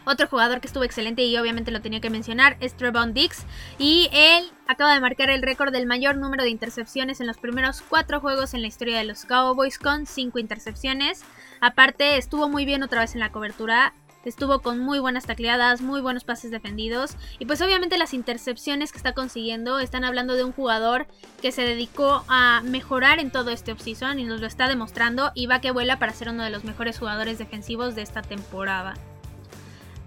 Otro 0.10 0.25
jugador 0.25 0.60
que 0.60 0.66
estuvo 0.66 0.84
excelente 0.84 1.24
y 1.24 1.38
obviamente 1.38 1.70
lo 1.70 1.82
tenía 1.82 2.01
que 2.01 2.10
mencionar 2.10 2.58
es 2.62 2.75
Trevon 2.75 3.13
Dix. 3.13 3.46
Y 3.78 4.10
él 4.12 4.51
acaba 4.68 4.96
de 4.96 5.00
marcar 5.00 5.30
el 5.30 5.44
récord 5.44 5.72
del 5.72 5.86
mayor 5.86 6.18
número 6.18 6.42
de 6.42 6.50
intercepciones 6.50 7.22
en 7.22 7.28
los 7.28 7.38
primeros 7.38 7.84
cuatro 7.88 8.20
juegos 8.20 8.56
en 8.56 8.63
la 8.63 8.68
historia 8.68 8.98
de 8.98 9.04
los 9.04 9.25
Cowboys 9.25 9.78
con 9.78 10.08
cinco 10.08 10.39
intercepciones. 10.39 11.22
Aparte 11.62 12.18
estuvo 12.18 12.50
muy 12.50 12.66
bien 12.66 12.82
otra 12.82 13.01
vez 13.01 13.13
en 13.13 13.20
la 13.20 13.32
cobertura. 13.32 13.94
Estuvo 14.25 14.63
con 14.63 14.80
muy 14.80 14.98
buenas 14.98 15.28
tacleadas, 15.28 15.80
muy 15.82 16.01
buenos 16.01 16.24
pases 16.24 16.50
defendidos. 16.50 17.16
Y 17.38 17.46
pues 17.46 17.62
obviamente 17.62 18.00
las 18.00 18.16
intercepciones 18.16 18.92
que 18.92 18.98
está 18.98 19.13
consiguiendo 19.13 19.78
están 19.78 20.04
hablando 20.04 20.34
de 20.34 20.44
un 20.44 20.54
jugador 20.54 21.06
que 21.39 21.51
se 21.51 21.62
dedicó 21.62 22.25
a 22.28 22.62
mejorar 22.63 23.20
en 23.20 23.30
todo 23.30 23.51
este 23.51 23.74
offseason 23.74 24.18
y 24.18 24.24
nos 24.24 24.42
lo 24.42 24.48
está 24.48 24.68
demostrando. 24.68 25.32
Y 25.36 25.46
va 25.46 25.62
que 25.62 25.70
vuela 25.70 26.00
para 26.00 26.13
ser 26.13 26.30
uno 26.30 26.42
de 26.42 26.50
los 26.50 26.63
mejores 26.63 26.98
jugadores 26.98 27.38
defensivos 27.38 27.94
de 27.94 28.01
esta 28.01 28.24
temporada. 28.24 28.96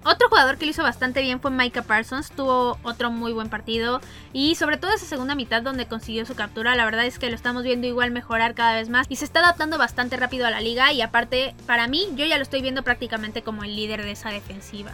Otro 0.04 0.28
jugador 0.28 0.58
que 0.58 0.64
lo 0.64 0.72
hizo 0.72 0.82
bastante 0.82 1.22
bien 1.22 1.40
fue 1.40 1.52
Micah 1.52 1.82
Parsons, 1.82 2.32
tuvo 2.32 2.76
otro 2.82 3.12
muy 3.12 3.32
buen 3.32 3.48
partido 3.48 4.00
y 4.32 4.56
sobre 4.56 4.76
todo 4.76 4.92
esa 4.92 5.06
segunda 5.06 5.36
mitad 5.36 5.62
donde 5.62 5.86
consiguió 5.86 6.26
su 6.26 6.34
captura, 6.34 6.74
la 6.74 6.84
verdad 6.84 7.06
es 7.06 7.20
que 7.20 7.30
lo 7.30 7.36
estamos 7.36 7.62
viendo 7.62 7.86
igual 7.86 8.10
mejorar 8.10 8.54
cada 8.54 8.74
vez 8.74 8.88
más 8.88 9.06
y 9.08 9.16
se 9.16 9.24
está 9.24 9.38
adaptando 9.40 9.78
bastante 9.78 10.16
rápido 10.16 10.44
a 10.44 10.50
la 10.50 10.60
liga 10.60 10.92
y 10.92 11.02
aparte 11.02 11.54
para 11.66 11.86
mí 11.86 12.08
yo 12.16 12.24
ya 12.26 12.36
lo 12.36 12.42
estoy 12.42 12.62
viendo 12.62 12.82
prácticamente 12.82 13.42
como 13.42 13.62
el 13.62 13.76
líder 13.76 14.02
de 14.02 14.10
esa 14.10 14.30
defensiva. 14.30 14.90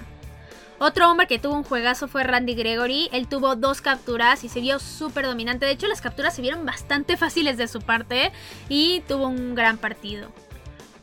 Otro 0.81 1.11
hombre 1.11 1.27
que 1.27 1.39
tuvo 1.39 1.55
un 1.55 1.65
juegazo 1.65 2.07
fue 2.07 2.23
Randy 2.23 2.55
Gregory. 2.55 3.09
Él 3.11 3.27
tuvo 3.27 3.57
dos 3.57 3.81
capturas 3.81 4.45
y 4.45 4.49
se 4.49 4.61
vio 4.61 4.79
súper 4.79 5.27
dominante. 5.27 5.67
De 5.67 5.73
hecho, 5.73 5.89
las 5.89 6.01
capturas 6.01 6.37
se 6.37 6.41
vieron 6.41 6.65
bastante 6.65 7.17
fáciles 7.17 7.57
de 7.57 7.67
su 7.67 7.81
parte 7.81 8.31
y 8.69 9.01
tuvo 9.09 9.27
un 9.27 9.57
gran 9.57 9.77
partido. 9.77 10.31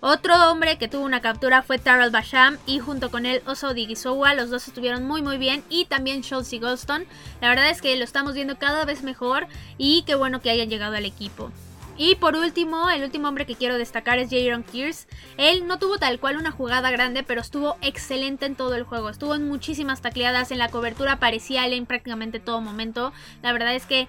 Otro 0.07 0.51
hombre 0.51 0.77
que 0.77 0.87
tuvo 0.87 1.03
una 1.03 1.19
captura 1.19 1.63
fue 1.63 1.79
Taral 1.79 2.11
Basham 2.11 2.59
y 2.67 2.77
junto 2.77 3.09
con 3.09 3.25
él 3.25 3.41
Oso 3.47 3.73
Digisowa. 3.73 4.35
Los 4.35 4.51
dos 4.51 4.67
estuvieron 4.67 5.03
muy 5.03 5.23
muy 5.23 5.39
bien 5.39 5.63
y 5.67 5.85
también 5.85 6.21
Schultz 6.21 6.53
y. 6.53 6.59
La 6.59 7.49
verdad 7.49 7.71
es 7.71 7.81
que 7.81 7.95
lo 7.95 8.03
estamos 8.03 8.35
viendo 8.35 8.59
cada 8.59 8.85
vez 8.85 9.01
mejor 9.01 9.47
y 9.79 10.03
qué 10.03 10.13
bueno 10.13 10.43
que 10.43 10.51
hayan 10.51 10.69
llegado 10.69 10.95
al 10.95 11.05
equipo. 11.05 11.49
Y 11.97 12.13
por 12.13 12.35
último, 12.35 12.87
el 12.91 13.03
último 13.03 13.29
hombre 13.29 13.47
que 13.47 13.55
quiero 13.55 13.79
destacar 13.79 14.19
es 14.19 14.29
Jaron 14.29 14.61
Kears. 14.61 15.07
Él 15.37 15.65
no 15.65 15.79
tuvo 15.79 15.97
tal 15.97 16.19
cual 16.19 16.37
una 16.37 16.51
jugada 16.51 16.91
grande, 16.91 17.23
pero 17.23 17.41
estuvo 17.41 17.75
excelente 17.81 18.45
en 18.45 18.55
todo 18.55 18.75
el 18.75 18.83
juego. 18.83 19.09
Estuvo 19.09 19.33
en 19.33 19.47
muchísimas 19.47 20.01
tacleadas, 20.01 20.51
en 20.51 20.59
la 20.59 20.69
cobertura 20.69 21.17
parecía 21.17 21.65
él 21.65 21.73
en 21.73 21.87
prácticamente 21.87 22.39
todo 22.39 22.61
momento. 22.61 23.11
La 23.41 23.53
verdad 23.53 23.73
es 23.73 23.87
que 23.87 24.07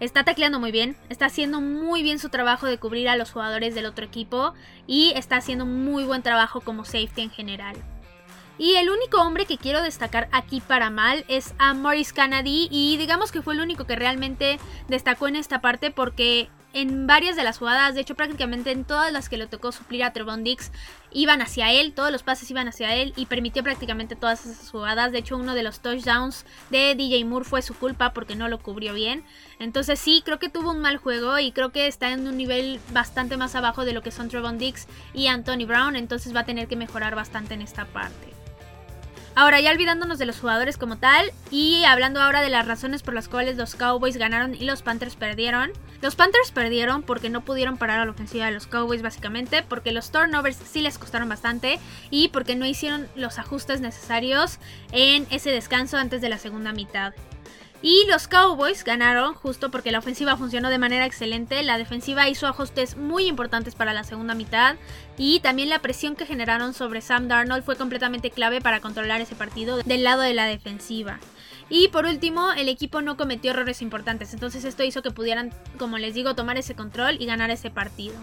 Está 0.00 0.24
tacleando 0.24 0.58
muy 0.58 0.72
bien, 0.72 0.96
está 1.10 1.26
haciendo 1.26 1.60
muy 1.60 2.02
bien 2.02 2.18
su 2.18 2.30
trabajo 2.30 2.66
de 2.66 2.78
cubrir 2.78 3.10
a 3.10 3.16
los 3.16 3.32
jugadores 3.32 3.74
del 3.74 3.84
otro 3.84 4.06
equipo 4.06 4.54
y 4.86 5.12
está 5.14 5.36
haciendo 5.36 5.66
muy 5.66 6.04
buen 6.04 6.22
trabajo 6.22 6.62
como 6.62 6.86
safety 6.86 7.20
en 7.20 7.30
general. 7.30 7.76
Y 8.56 8.76
el 8.76 8.88
único 8.88 9.20
hombre 9.20 9.44
que 9.44 9.58
quiero 9.58 9.82
destacar 9.82 10.28
aquí 10.32 10.62
para 10.62 10.88
mal 10.88 11.24
es 11.28 11.54
a 11.58 11.74
Maurice 11.74 12.14
Kennedy 12.14 12.68
y 12.70 12.96
digamos 12.96 13.30
que 13.30 13.42
fue 13.42 13.52
el 13.52 13.60
único 13.60 13.84
que 13.84 13.94
realmente 13.94 14.58
destacó 14.88 15.28
en 15.28 15.36
esta 15.36 15.60
parte 15.60 15.90
porque 15.90 16.48
en 16.72 17.06
varias 17.06 17.36
de 17.36 17.42
las 17.42 17.58
jugadas, 17.58 17.94
de 17.94 18.02
hecho 18.02 18.14
prácticamente 18.14 18.70
en 18.70 18.84
todas 18.84 19.12
las 19.12 19.28
que 19.28 19.36
le 19.36 19.46
tocó 19.46 19.72
suplir 19.72 20.04
a 20.04 20.12
Trevon 20.12 20.44
Dix, 20.44 20.70
iban 21.10 21.42
hacia 21.42 21.72
él, 21.72 21.92
todos 21.92 22.12
los 22.12 22.22
pases 22.22 22.50
iban 22.50 22.68
hacia 22.68 22.94
él 22.94 23.12
y 23.16 23.26
permitió 23.26 23.64
prácticamente 23.64 24.14
todas 24.14 24.46
esas 24.46 24.70
jugadas. 24.70 25.10
De 25.10 25.18
hecho, 25.18 25.36
uno 25.36 25.54
de 25.54 25.64
los 25.64 25.80
touchdowns 25.80 26.46
de 26.70 26.94
DJ 26.94 27.24
Moore 27.24 27.44
fue 27.44 27.62
su 27.62 27.74
culpa 27.74 28.12
porque 28.12 28.36
no 28.36 28.48
lo 28.48 28.58
cubrió 28.58 28.94
bien. 28.94 29.24
Entonces 29.58 29.98
sí, 29.98 30.22
creo 30.24 30.38
que 30.38 30.48
tuvo 30.48 30.70
un 30.70 30.80
mal 30.80 30.98
juego 30.98 31.38
y 31.38 31.52
creo 31.52 31.70
que 31.70 31.86
está 31.86 32.12
en 32.12 32.26
un 32.26 32.36
nivel 32.36 32.80
bastante 32.92 33.36
más 33.36 33.54
abajo 33.54 33.84
de 33.84 33.92
lo 33.92 34.02
que 34.02 34.12
son 34.12 34.28
Trevon 34.28 34.58
Dix 34.58 34.86
y 35.12 35.26
Anthony 35.26 35.66
Brown, 35.66 35.96
entonces 35.96 36.34
va 36.34 36.40
a 36.40 36.46
tener 36.46 36.68
que 36.68 36.76
mejorar 36.76 37.14
bastante 37.16 37.54
en 37.54 37.62
esta 37.62 37.84
parte. 37.86 38.30
Ahora 39.34 39.60
ya 39.60 39.70
olvidándonos 39.70 40.18
de 40.18 40.26
los 40.26 40.40
jugadores 40.40 40.76
como 40.76 40.98
tal 40.98 41.32
y 41.50 41.84
hablando 41.84 42.20
ahora 42.20 42.42
de 42.42 42.50
las 42.50 42.66
razones 42.66 43.02
por 43.02 43.14
las 43.14 43.28
cuales 43.28 43.56
los 43.56 43.74
Cowboys 43.74 44.16
ganaron 44.16 44.54
y 44.54 44.64
los 44.64 44.82
Panthers 44.82 45.16
perdieron. 45.16 45.72
Los 46.02 46.16
Panthers 46.16 46.50
perdieron 46.50 47.02
porque 47.02 47.28
no 47.28 47.44
pudieron 47.44 47.76
parar 47.76 48.00
a 48.00 48.04
la 48.06 48.10
ofensiva 48.10 48.46
de 48.46 48.52
los 48.52 48.66
Cowboys 48.66 49.02
básicamente, 49.02 49.62
porque 49.62 49.92
los 49.92 50.10
turnovers 50.10 50.56
sí 50.56 50.80
les 50.80 50.98
costaron 50.98 51.28
bastante 51.28 51.78
y 52.10 52.28
porque 52.28 52.56
no 52.56 52.66
hicieron 52.66 53.06
los 53.14 53.38
ajustes 53.38 53.80
necesarios 53.80 54.58
en 54.92 55.26
ese 55.30 55.50
descanso 55.50 55.98
antes 55.98 56.22
de 56.22 56.30
la 56.30 56.38
segunda 56.38 56.72
mitad. 56.72 57.12
Y 57.82 58.04
los 58.10 58.28
Cowboys 58.28 58.84
ganaron 58.84 59.32
justo 59.34 59.70
porque 59.70 59.90
la 59.90 60.00
ofensiva 60.00 60.36
funcionó 60.36 60.68
de 60.68 60.76
manera 60.76 61.06
excelente, 61.06 61.62
la 61.62 61.78
defensiva 61.78 62.28
hizo 62.28 62.46
ajustes 62.46 62.96
muy 62.96 63.26
importantes 63.26 63.74
para 63.74 63.94
la 63.94 64.04
segunda 64.04 64.34
mitad 64.34 64.76
y 65.16 65.40
también 65.40 65.70
la 65.70 65.78
presión 65.78 66.14
que 66.14 66.26
generaron 66.26 66.74
sobre 66.74 67.00
Sam 67.00 67.28
Darnold 67.28 67.64
fue 67.64 67.76
completamente 67.76 68.30
clave 68.30 68.60
para 68.60 68.80
controlar 68.80 69.22
ese 69.22 69.34
partido 69.34 69.78
del 69.78 70.04
lado 70.04 70.20
de 70.20 70.34
la 70.34 70.44
defensiva. 70.44 71.20
Y 71.70 71.88
por 71.88 72.04
último, 72.04 72.52
el 72.52 72.68
equipo 72.68 73.00
no 73.00 73.16
cometió 73.16 73.52
errores 73.52 73.80
importantes, 73.80 74.34
entonces 74.34 74.64
esto 74.64 74.82
hizo 74.82 75.02
que 75.02 75.12
pudieran, 75.12 75.52
como 75.78 75.96
les 75.98 76.14
digo, 76.14 76.34
tomar 76.34 76.58
ese 76.58 76.74
control 76.74 77.16
y 77.20 77.26
ganar 77.26 77.50
ese 77.50 77.70
partido. 77.70 78.16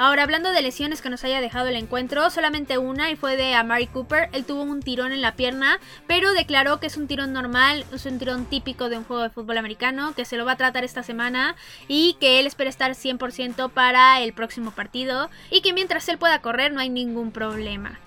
Ahora, 0.00 0.22
hablando 0.22 0.50
de 0.50 0.62
lesiones 0.62 1.02
que 1.02 1.10
nos 1.10 1.24
haya 1.24 1.40
dejado 1.40 1.66
el 1.66 1.74
encuentro, 1.74 2.30
solamente 2.30 2.78
una 2.78 3.10
y 3.10 3.16
fue 3.16 3.36
de 3.36 3.54
Amari 3.54 3.88
Cooper. 3.88 4.28
Él 4.32 4.44
tuvo 4.44 4.62
un 4.62 4.80
tirón 4.80 5.10
en 5.10 5.22
la 5.22 5.34
pierna, 5.34 5.80
pero 6.06 6.32
declaró 6.34 6.78
que 6.78 6.86
es 6.86 6.96
un 6.96 7.08
tirón 7.08 7.32
normal, 7.32 7.84
es 7.92 8.06
un 8.06 8.20
tirón 8.20 8.44
típico 8.44 8.88
de 8.88 8.96
un 8.96 9.02
juego 9.02 9.24
de 9.24 9.30
fútbol 9.30 9.58
americano, 9.58 10.14
que 10.14 10.24
se 10.24 10.36
lo 10.36 10.44
va 10.44 10.52
a 10.52 10.56
tratar 10.56 10.84
esta 10.84 11.02
semana 11.02 11.56
y 11.88 12.16
que 12.20 12.38
él 12.38 12.46
espera 12.46 12.70
estar 12.70 12.92
100% 12.92 13.70
para 13.70 14.20
el 14.20 14.32
próximo 14.34 14.70
partido 14.70 15.30
y 15.50 15.62
que 15.62 15.72
mientras 15.72 16.08
él 16.08 16.16
pueda 16.16 16.42
correr 16.42 16.72
no 16.72 16.78
hay 16.78 16.90
ningún 16.90 17.32
problema. 17.32 17.98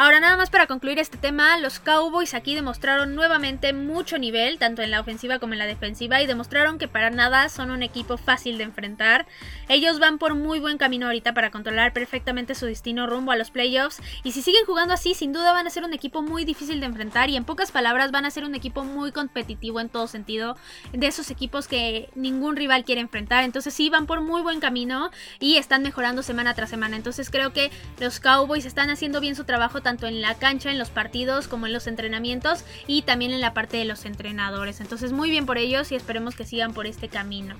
Ahora 0.00 0.18
nada 0.18 0.38
más 0.38 0.48
para 0.48 0.66
concluir 0.66 0.98
este 0.98 1.18
tema, 1.18 1.58
los 1.58 1.78
Cowboys 1.78 2.32
aquí 2.32 2.54
demostraron 2.54 3.14
nuevamente 3.14 3.74
mucho 3.74 4.16
nivel, 4.16 4.58
tanto 4.58 4.80
en 4.80 4.90
la 4.90 4.98
ofensiva 4.98 5.38
como 5.38 5.52
en 5.52 5.58
la 5.58 5.66
defensiva, 5.66 6.22
y 6.22 6.26
demostraron 6.26 6.78
que 6.78 6.88
para 6.88 7.10
nada 7.10 7.50
son 7.50 7.70
un 7.70 7.82
equipo 7.82 8.16
fácil 8.16 8.56
de 8.56 8.64
enfrentar. 8.64 9.26
Ellos 9.68 9.98
van 9.98 10.16
por 10.16 10.34
muy 10.34 10.58
buen 10.58 10.78
camino 10.78 11.04
ahorita 11.04 11.34
para 11.34 11.50
controlar 11.50 11.92
perfectamente 11.92 12.54
su 12.54 12.64
destino 12.64 13.06
rumbo 13.06 13.32
a 13.32 13.36
los 13.36 13.50
playoffs, 13.50 14.00
y 14.24 14.32
si 14.32 14.40
siguen 14.40 14.64
jugando 14.64 14.94
así, 14.94 15.12
sin 15.12 15.34
duda 15.34 15.52
van 15.52 15.66
a 15.66 15.70
ser 15.70 15.84
un 15.84 15.92
equipo 15.92 16.22
muy 16.22 16.46
difícil 16.46 16.80
de 16.80 16.86
enfrentar, 16.86 17.28
y 17.28 17.36
en 17.36 17.44
pocas 17.44 17.70
palabras 17.70 18.10
van 18.10 18.24
a 18.24 18.30
ser 18.30 18.46
un 18.46 18.54
equipo 18.54 18.84
muy 18.84 19.12
competitivo 19.12 19.80
en 19.80 19.90
todo 19.90 20.06
sentido, 20.06 20.56
de 20.94 21.08
esos 21.08 21.30
equipos 21.30 21.68
que 21.68 22.08
ningún 22.14 22.56
rival 22.56 22.86
quiere 22.86 23.02
enfrentar. 23.02 23.44
Entonces 23.44 23.74
sí, 23.74 23.90
van 23.90 24.06
por 24.06 24.22
muy 24.22 24.40
buen 24.40 24.60
camino 24.60 25.10
y 25.40 25.58
están 25.58 25.82
mejorando 25.82 26.22
semana 26.22 26.54
tras 26.54 26.70
semana. 26.70 26.96
Entonces 26.96 27.28
creo 27.28 27.52
que 27.52 27.70
los 27.98 28.18
Cowboys 28.18 28.64
están 28.64 28.88
haciendo 28.88 29.20
bien 29.20 29.36
su 29.36 29.44
trabajo 29.44 29.82
tanto 29.90 30.06
en 30.06 30.22
la 30.22 30.36
cancha, 30.36 30.70
en 30.70 30.78
los 30.78 30.88
partidos, 30.88 31.48
como 31.48 31.66
en 31.66 31.72
los 31.72 31.88
entrenamientos 31.88 32.62
y 32.86 33.02
también 33.02 33.32
en 33.32 33.40
la 33.40 33.54
parte 33.54 33.76
de 33.76 33.84
los 33.84 34.04
entrenadores. 34.04 34.80
Entonces 34.80 35.10
muy 35.10 35.30
bien 35.30 35.46
por 35.46 35.58
ellos 35.58 35.90
y 35.90 35.96
esperemos 35.96 36.36
que 36.36 36.44
sigan 36.44 36.72
por 36.72 36.86
este 36.86 37.08
camino. 37.08 37.56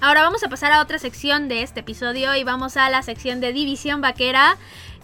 Ahora 0.00 0.22
vamos 0.22 0.44
a 0.44 0.48
pasar 0.48 0.70
a 0.70 0.80
otra 0.80 1.00
sección 1.00 1.48
de 1.48 1.62
este 1.62 1.80
episodio 1.80 2.36
y 2.36 2.44
vamos 2.44 2.76
a 2.76 2.88
la 2.88 3.02
sección 3.02 3.40
de 3.40 3.52
división 3.52 4.00
vaquera. 4.00 4.58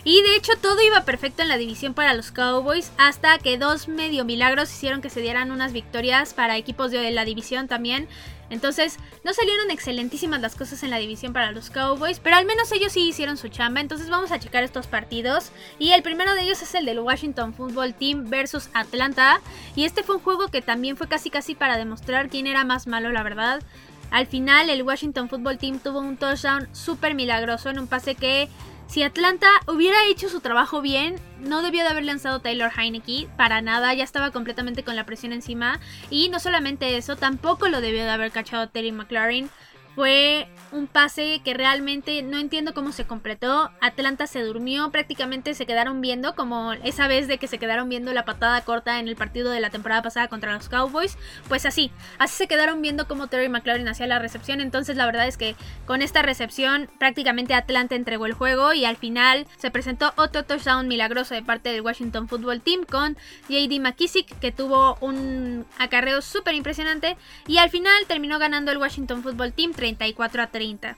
Y 0.04 0.22
de 0.22 0.36
hecho 0.36 0.52
todo 0.62 0.80
iba 0.84 1.04
perfecto 1.04 1.42
en 1.42 1.48
la 1.48 1.56
división 1.56 1.94
para 1.94 2.14
los 2.14 2.30
Cowboys 2.30 2.92
hasta 2.96 3.36
que 3.38 3.58
dos 3.58 3.88
medio 3.88 4.24
milagros 4.24 4.70
hicieron 4.70 5.02
que 5.02 5.10
se 5.10 5.20
dieran 5.20 5.50
unas 5.50 5.72
victorias 5.72 6.32
para 6.32 6.56
equipos 6.56 6.92
de 6.92 7.10
la 7.10 7.24
división 7.24 7.66
también. 7.66 8.06
Entonces, 8.50 8.98
no 9.24 9.32
salieron 9.32 9.70
excelentísimas 9.70 10.40
las 10.40 10.54
cosas 10.54 10.82
en 10.82 10.90
la 10.90 10.98
división 10.98 11.32
para 11.32 11.52
los 11.52 11.70
Cowboys, 11.70 12.20
pero 12.20 12.36
al 12.36 12.46
menos 12.46 12.70
ellos 12.72 12.92
sí 12.92 13.08
hicieron 13.08 13.36
su 13.36 13.48
chamba. 13.48 13.80
Entonces, 13.80 14.08
vamos 14.08 14.32
a 14.32 14.38
checar 14.38 14.64
estos 14.64 14.86
partidos. 14.86 15.50
Y 15.78 15.92
el 15.92 16.02
primero 16.02 16.34
de 16.34 16.42
ellos 16.42 16.62
es 16.62 16.74
el 16.74 16.86
del 16.86 17.00
Washington 17.00 17.54
Football 17.54 17.94
Team 17.94 18.30
versus 18.30 18.68
Atlanta. 18.72 19.40
Y 19.74 19.84
este 19.84 20.02
fue 20.02 20.16
un 20.16 20.22
juego 20.22 20.48
que 20.48 20.62
también 20.62 20.96
fue 20.96 21.08
casi 21.08 21.30
casi 21.30 21.54
para 21.54 21.76
demostrar 21.76 22.28
quién 22.28 22.46
era 22.46 22.64
más 22.64 22.86
malo, 22.86 23.10
la 23.10 23.22
verdad. 23.22 23.62
Al 24.10 24.26
final, 24.26 24.70
el 24.70 24.82
Washington 24.82 25.28
Football 25.28 25.58
Team 25.58 25.80
tuvo 25.80 25.98
un 25.98 26.16
touchdown 26.16 26.68
súper 26.72 27.14
milagroso 27.14 27.70
en 27.70 27.78
un 27.78 27.88
pase 27.88 28.14
que 28.14 28.48
si 28.86 29.02
Atlanta 29.02 29.48
hubiera 29.66 30.04
hecho 30.06 30.28
su 30.28 30.40
trabajo 30.40 30.80
bien, 30.80 31.16
no 31.40 31.62
debió 31.62 31.82
de 31.82 31.90
haber 31.90 32.04
lanzado 32.04 32.40
Taylor 32.40 32.70
Heineke 32.76 33.28
para 33.36 33.60
nada, 33.60 33.92
ya 33.94 34.04
estaba 34.04 34.30
completamente 34.30 34.84
con 34.84 34.96
la 34.96 35.04
presión 35.04 35.32
encima. 35.32 35.80
Y 36.08 36.28
no 36.28 36.40
solamente 36.40 36.96
eso, 36.96 37.16
tampoco 37.16 37.68
lo 37.68 37.80
debió 37.80 38.04
de 38.04 38.10
haber 38.10 38.30
cachado 38.30 38.68
Terry 38.68 38.92
McLaurin. 38.92 39.50
Fue 39.96 40.46
un 40.72 40.86
pase 40.86 41.40
que 41.42 41.54
realmente 41.54 42.22
no 42.22 42.38
entiendo 42.38 42.74
cómo 42.74 42.92
se 42.92 43.06
completó. 43.06 43.70
Atlanta 43.80 44.26
se 44.26 44.42
durmió, 44.42 44.90
prácticamente 44.90 45.54
se 45.54 45.64
quedaron 45.64 46.02
viendo, 46.02 46.34
como 46.34 46.74
esa 46.74 47.08
vez 47.08 47.28
de 47.28 47.38
que 47.38 47.48
se 47.48 47.58
quedaron 47.58 47.88
viendo 47.88 48.12
la 48.12 48.26
patada 48.26 48.60
corta 48.62 48.98
en 48.98 49.08
el 49.08 49.16
partido 49.16 49.50
de 49.50 49.60
la 49.60 49.70
temporada 49.70 50.02
pasada 50.02 50.28
contra 50.28 50.52
los 50.52 50.68
Cowboys. 50.68 51.16
Pues 51.48 51.64
así, 51.64 51.90
así 52.18 52.36
se 52.36 52.46
quedaron 52.46 52.82
viendo 52.82 53.08
cómo 53.08 53.28
Terry 53.28 53.48
McLaurin 53.48 53.88
hacía 53.88 54.06
la 54.06 54.18
recepción. 54.18 54.60
Entonces 54.60 54.96
la 54.96 55.06
verdad 55.06 55.26
es 55.26 55.38
que 55.38 55.56
con 55.86 56.02
esta 56.02 56.20
recepción 56.20 56.90
prácticamente 56.98 57.54
Atlanta 57.54 57.94
entregó 57.94 58.26
el 58.26 58.34
juego 58.34 58.74
y 58.74 58.84
al 58.84 58.96
final 58.96 59.46
se 59.56 59.70
presentó 59.70 60.12
otro 60.16 60.44
touchdown 60.44 60.88
milagroso 60.88 61.34
de 61.34 61.42
parte 61.42 61.70
del 61.72 61.80
Washington 61.80 62.28
Football 62.28 62.60
Team 62.60 62.84
con 62.84 63.16
JD 63.48 63.80
McKissick 63.80 64.38
que 64.40 64.52
tuvo 64.52 64.98
un 65.00 65.64
acarreo 65.78 66.20
súper 66.20 66.54
impresionante 66.54 67.16
y 67.46 67.58
al 67.58 67.70
final 67.70 68.06
terminó 68.06 68.38
ganando 68.38 68.72
el 68.72 68.78
Washington 68.78 69.22
Football 69.22 69.54
Team 69.54 69.72
34 69.86 70.42
a 70.42 70.46
30. 70.48 70.96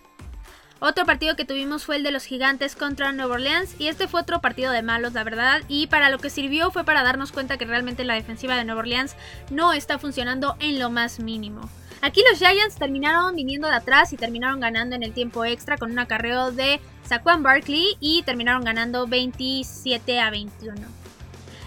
Otro 0.80 1.04
partido 1.04 1.36
que 1.36 1.44
tuvimos 1.44 1.84
fue 1.84 1.96
el 1.96 2.02
de 2.04 2.10
los 2.10 2.24
gigantes 2.24 2.74
contra 2.74 3.12
Nueva 3.12 3.34
Orleans 3.34 3.74
y 3.78 3.88
este 3.88 4.08
fue 4.08 4.22
otro 4.22 4.40
partido 4.40 4.72
de 4.72 4.82
malos, 4.82 5.12
la 5.12 5.24
verdad, 5.24 5.60
y 5.68 5.88
para 5.88 6.08
lo 6.08 6.18
que 6.18 6.30
sirvió 6.30 6.70
fue 6.70 6.84
para 6.84 7.02
darnos 7.02 7.32
cuenta 7.32 7.58
que 7.58 7.66
realmente 7.66 8.04
la 8.04 8.14
defensiva 8.14 8.56
de 8.56 8.64
Nueva 8.64 8.80
Orleans 8.80 9.14
no 9.50 9.74
está 9.74 9.98
funcionando 9.98 10.56
en 10.60 10.78
lo 10.78 10.88
más 10.88 11.20
mínimo. 11.20 11.68
Aquí 12.00 12.22
los 12.30 12.38
Giants 12.38 12.76
terminaron 12.76 13.34
viniendo 13.34 13.68
de 13.68 13.74
atrás 13.74 14.12
y 14.12 14.16
terminaron 14.16 14.60
ganando 14.60 14.94
en 14.94 15.02
el 15.02 15.12
tiempo 15.12 15.44
extra 15.44 15.76
con 15.76 15.90
un 15.90 15.98
acarreo 15.98 16.52
de 16.52 16.80
Saquon 17.04 17.42
Barkley 17.42 17.96
y 18.00 18.22
terminaron 18.22 18.64
ganando 18.64 19.06
27 19.06 20.20
a 20.20 20.30
21. 20.30 20.76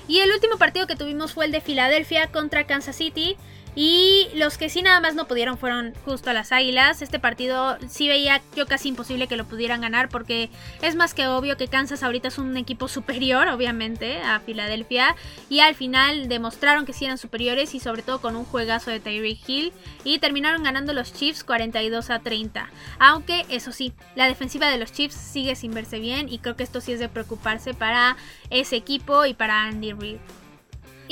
Y 0.07 0.19
el 0.19 0.31
último 0.31 0.57
partido 0.57 0.87
que 0.87 0.95
tuvimos 0.95 1.33
fue 1.33 1.45
el 1.45 1.51
de 1.51 1.61
Filadelfia 1.61 2.31
contra 2.31 2.65
Kansas 2.65 2.95
City. 2.95 3.35
Y 3.73 4.27
los 4.35 4.57
que 4.57 4.69
sí 4.69 4.81
nada 4.81 4.99
más 4.99 5.15
no 5.15 5.27
pudieron 5.27 5.57
fueron 5.57 5.93
justo 6.03 6.29
a 6.29 6.33
las 6.33 6.51
Águilas. 6.51 7.01
Este 7.01 7.19
partido 7.19 7.77
sí 7.87 8.09
veía 8.09 8.41
yo 8.55 8.65
casi 8.65 8.89
imposible 8.89 9.27
que 9.27 9.37
lo 9.37 9.45
pudieran 9.45 9.79
ganar 9.79 10.09
porque 10.09 10.49
es 10.81 10.95
más 10.95 11.13
que 11.13 11.27
obvio 11.27 11.55
que 11.55 11.69
Kansas 11.69 12.03
ahorita 12.03 12.27
es 12.27 12.37
un 12.37 12.57
equipo 12.57 12.89
superior, 12.89 13.47
obviamente, 13.49 14.21
a 14.21 14.41
Filadelfia. 14.41 15.15
Y 15.49 15.61
al 15.61 15.75
final 15.75 16.27
demostraron 16.27 16.85
que 16.85 16.93
sí 16.93 17.05
eran 17.05 17.17
superiores 17.17 17.73
y 17.73 17.79
sobre 17.79 18.01
todo 18.01 18.19
con 18.19 18.35
un 18.35 18.43
juegazo 18.43 18.91
de 18.91 18.99
Tyreek 18.99 19.47
Hill. 19.47 19.73
Y 20.03 20.19
terminaron 20.19 20.63
ganando 20.63 20.93
los 20.93 21.13
Chiefs 21.13 21.45
42 21.45 22.09
a 22.09 22.19
30. 22.19 22.69
Aunque 22.99 23.45
eso 23.47 23.71
sí, 23.71 23.93
la 24.15 24.27
defensiva 24.27 24.69
de 24.69 24.77
los 24.77 24.91
Chiefs 24.91 25.15
sigue 25.15 25.55
sin 25.55 25.73
verse 25.73 25.99
bien 25.99 26.27
y 26.27 26.39
creo 26.39 26.57
que 26.57 26.63
esto 26.63 26.81
sí 26.81 26.91
es 26.91 26.99
de 26.99 27.07
preocuparse 27.07 27.73
para 27.73 28.17
ese 28.49 28.75
equipo 28.75 29.25
y 29.25 29.33
para 29.33 29.63
Andy 29.63 29.93
Reid. 29.93 30.17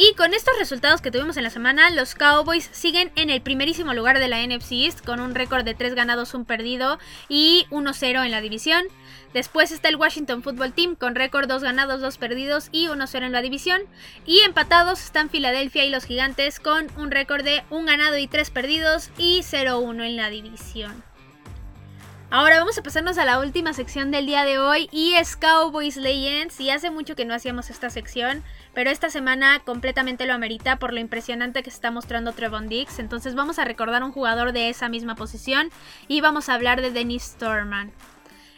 Y 0.01 0.13
con 0.13 0.33
estos 0.33 0.57
resultados 0.57 1.01
que 1.01 1.11
tuvimos 1.11 1.35
en 1.35 1.43
la 1.43 1.49
semana, 1.49 1.89
los 1.89 2.15
Cowboys 2.15 2.69
siguen 2.71 3.11
en 3.17 3.29
el 3.29 3.41
primerísimo 3.41 3.93
lugar 3.93 4.17
de 4.17 4.29
la 4.29 4.41
NFC 4.41 4.71
East 4.71 5.05
con 5.05 5.19
un 5.19 5.35
récord 5.35 5.65
de 5.65 5.73
3 5.73 5.93
ganados, 5.93 6.33
1 6.33 6.45
perdido 6.45 6.99
y 7.27 7.67
1-0 7.69 8.23
en 8.23 8.31
la 8.31 8.39
división. 8.39 8.85
Después 9.33 9.73
está 9.73 9.89
el 9.89 9.97
Washington 9.97 10.41
Football 10.41 10.71
Team 10.71 10.95
con 10.95 11.15
récord 11.15 11.49
2 11.49 11.63
ganados, 11.63 11.99
2 11.99 12.17
perdidos 12.17 12.69
y 12.71 12.87
1-0 12.87 13.25
en 13.25 13.33
la 13.33 13.41
división. 13.41 13.81
Y 14.25 14.39
empatados 14.39 15.03
están 15.03 15.29
Filadelfia 15.29 15.83
y 15.83 15.89
los 15.89 16.05
Gigantes 16.05 16.61
con 16.61 16.87
un 16.95 17.11
récord 17.11 17.43
de 17.43 17.65
1 17.69 17.85
ganado 17.85 18.17
y 18.17 18.27
3 18.27 18.51
perdidos 18.51 19.09
y 19.17 19.41
0-1 19.41 20.05
en 20.05 20.15
la 20.15 20.29
división. 20.29 21.03
Ahora 22.31 22.59
vamos 22.59 22.77
a 22.77 22.83
pasarnos 22.83 23.17
a 23.17 23.25
la 23.25 23.39
última 23.39 23.73
sección 23.73 24.11
del 24.11 24.27
día 24.27 24.45
de 24.45 24.59
hoy 24.59 24.87
y 24.91 25.13
es 25.13 25.35
Cowboys 25.35 25.97
Legends. 25.97 26.59
Y 26.59 26.69
hace 26.69 26.91
mucho 26.91 27.15
que 27.15 27.25
no 27.25 27.33
hacíamos 27.33 27.71
esta 27.71 27.89
sección, 27.89 28.43
pero 28.73 28.89
esta 28.89 29.09
semana 29.09 29.59
completamente 29.59 30.25
lo 30.25 30.33
amerita 30.33 30.77
por 30.77 30.93
lo 30.93 30.99
impresionante 30.99 31.63
que 31.63 31.71
se 31.71 31.75
está 31.75 31.91
mostrando 31.91 32.33
Trevon 32.33 32.69
Dix. 32.69 32.99
Entonces 32.99 33.35
vamos 33.35 33.59
a 33.59 33.65
recordar 33.65 34.03
un 34.03 34.11
jugador 34.11 34.51
de 34.51 34.69
esa 34.69 34.89
misma 34.89 35.15
posición 35.15 35.69
y 36.07 36.21
vamos 36.21 36.49
a 36.49 36.53
hablar 36.53 36.81
de 36.81 36.91
Dennis 36.91 37.23
Storman. 37.23 37.91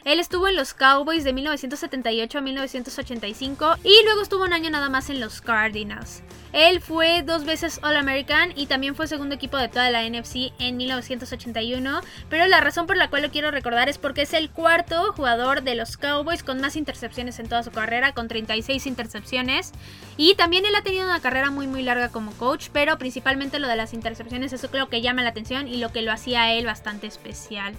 Él 0.04 0.20
estuvo 0.20 0.48
en 0.48 0.56
los 0.56 0.74
Cowboys 0.74 1.24
de 1.24 1.32
1978 1.32 2.38
a 2.38 2.42
1985 2.42 3.76
y 3.84 4.04
luego 4.04 4.22
estuvo 4.22 4.44
un 4.44 4.54
año 4.54 4.72
nada 4.72 4.90
más 4.90 5.12
en 5.12 5.20
los 5.20 5.42
Cardinals. 5.42 6.24
Él 6.54 6.82
fue 6.82 7.22
dos 7.22 7.46
veces 7.46 7.80
All 7.84 7.96
American 7.96 8.52
y 8.56 8.66
también 8.66 8.96
fue 8.96 9.08
segundo 9.08 9.36
equipo 9.36 9.58
de 9.58 9.70
toda 9.70 9.90
la 9.92 10.04
NFC 10.04 10.52
en 10.60 10.76
1981, 10.76 12.02
pero 12.30 12.48
la 12.48 12.60
razón 12.62 12.88
por 12.88 12.98
la 12.98 13.10
cual 13.10 13.22
lo 13.22 13.32
quiero 13.32 13.52
recordar 13.52 13.90
es 13.90 13.98
porque 13.98 14.24
es 14.24 14.34
el 14.34 14.50
cuarto 14.50 15.14
jugador 15.14 15.62
de 15.62 15.76
los 15.76 15.98
Cowboys 15.98 16.44
con 16.44 16.60
más 16.60 16.76
intercepciones 16.76 17.40
en 17.40 17.48
toda 17.48 17.64
su 17.64 17.72
carrera, 17.72 18.14
con 18.14 18.28
36 18.28 18.86
intercepciones. 18.88 19.72
Y 20.18 20.36
también 20.36 20.66
él 20.66 20.76
ha 20.76 20.82
tenido 20.82 21.06
una 21.06 21.22
carrera 21.22 21.52
muy 21.52 21.68
muy 21.68 21.84
larga 21.84 22.10
como 22.10 22.32
coach, 22.34 22.68
pero 22.74 22.98
principalmente 22.98 23.60
lo 23.60 23.68
de 23.68 23.76
las 23.76 23.94
intercepciones 23.94 24.52
es 24.52 24.68
lo 24.74 24.90
que 24.90 25.02
llama 25.02 25.22
la 25.22 25.30
atención 25.30 25.68
y 25.68 25.78
lo 25.78 25.92
que 25.92 26.02
lo 26.02 26.12
hacía 26.12 26.44
a 26.44 26.54
él 26.54 26.66
bastante 26.66 27.08
especial. 27.08 27.76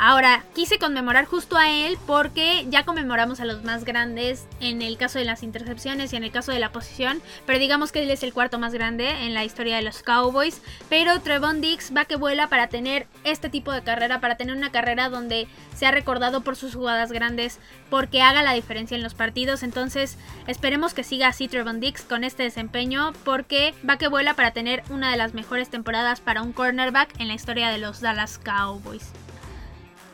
Ahora, 0.00 0.44
quise 0.54 0.78
conmemorar 0.78 1.24
justo 1.24 1.56
a 1.56 1.72
él 1.72 1.98
porque 2.06 2.66
ya 2.68 2.84
conmemoramos 2.84 3.40
a 3.40 3.44
los 3.44 3.64
más 3.64 3.84
grandes 3.84 4.46
en 4.60 4.80
el 4.80 4.96
caso 4.96 5.18
de 5.18 5.24
las 5.24 5.42
intercepciones 5.42 6.12
y 6.12 6.16
en 6.16 6.22
el 6.22 6.30
caso 6.30 6.52
de 6.52 6.60
la 6.60 6.70
posición, 6.70 7.20
pero 7.46 7.58
digamos 7.58 7.90
que 7.90 8.04
él 8.04 8.10
es 8.12 8.22
el 8.22 8.32
cuarto 8.32 8.60
más 8.60 8.72
grande 8.72 9.10
en 9.10 9.34
la 9.34 9.44
historia 9.44 9.74
de 9.74 9.82
los 9.82 10.04
Cowboys. 10.04 10.62
Pero 10.88 11.20
Trevon 11.20 11.60
Dix 11.60 11.92
va 11.96 12.04
que 12.04 12.14
vuela 12.14 12.48
para 12.48 12.68
tener 12.68 13.08
este 13.24 13.50
tipo 13.50 13.72
de 13.72 13.82
carrera, 13.82 14.20
para 14.20 14.36
tener 14.36 14.54
una 14.54 14.70
carrera 14.70 15.08
donde 15.08 15.48
sea 15.74 15.90
recordado 15.90 16.42
por 16.42 16.54
sus 16.54 16.76
jugadas 16.76 17.10
grandes, 17.10 17.58
porque 17.90 18.22
haga 18.22 18.44
la 18.44 18.52
diferencia 18.52 18.96
en 18.96 19.02
los 19.02 19.14
partidos. 19.14 19.64
Entonces, 19.64 20.16
esperemos 20.46 20.94
que 20.94 21.02
siga 21.02 21.26
así 21.26 21.48
Trevon 21.48 21.80
Dix 21.80 22.02
con 22.02 22.22
este 22.22 22.44
desempeño, 22.44 23.14
porque 23.24 23.74
va 23.88 23.98
que 23.98 24.06
vuela 24.06 24.34
para 24.34 24.52
tener 24.52 24.84
una 24.90 25.10
de 25.10 25.16
las 25.16 25.34
mejores 25.34 25.70
temporadas 25.70 26.20
para 26.20 26.42
un 26.42 26.52
cornerback 26.52 27.18
en 27.18 27.26
la 27.26 27.34
historia 27.34 27.70
de 27.70 27.78
los 27.78 28.00
Dallas 28.00 28.38
Cowboys. 28.38 29.10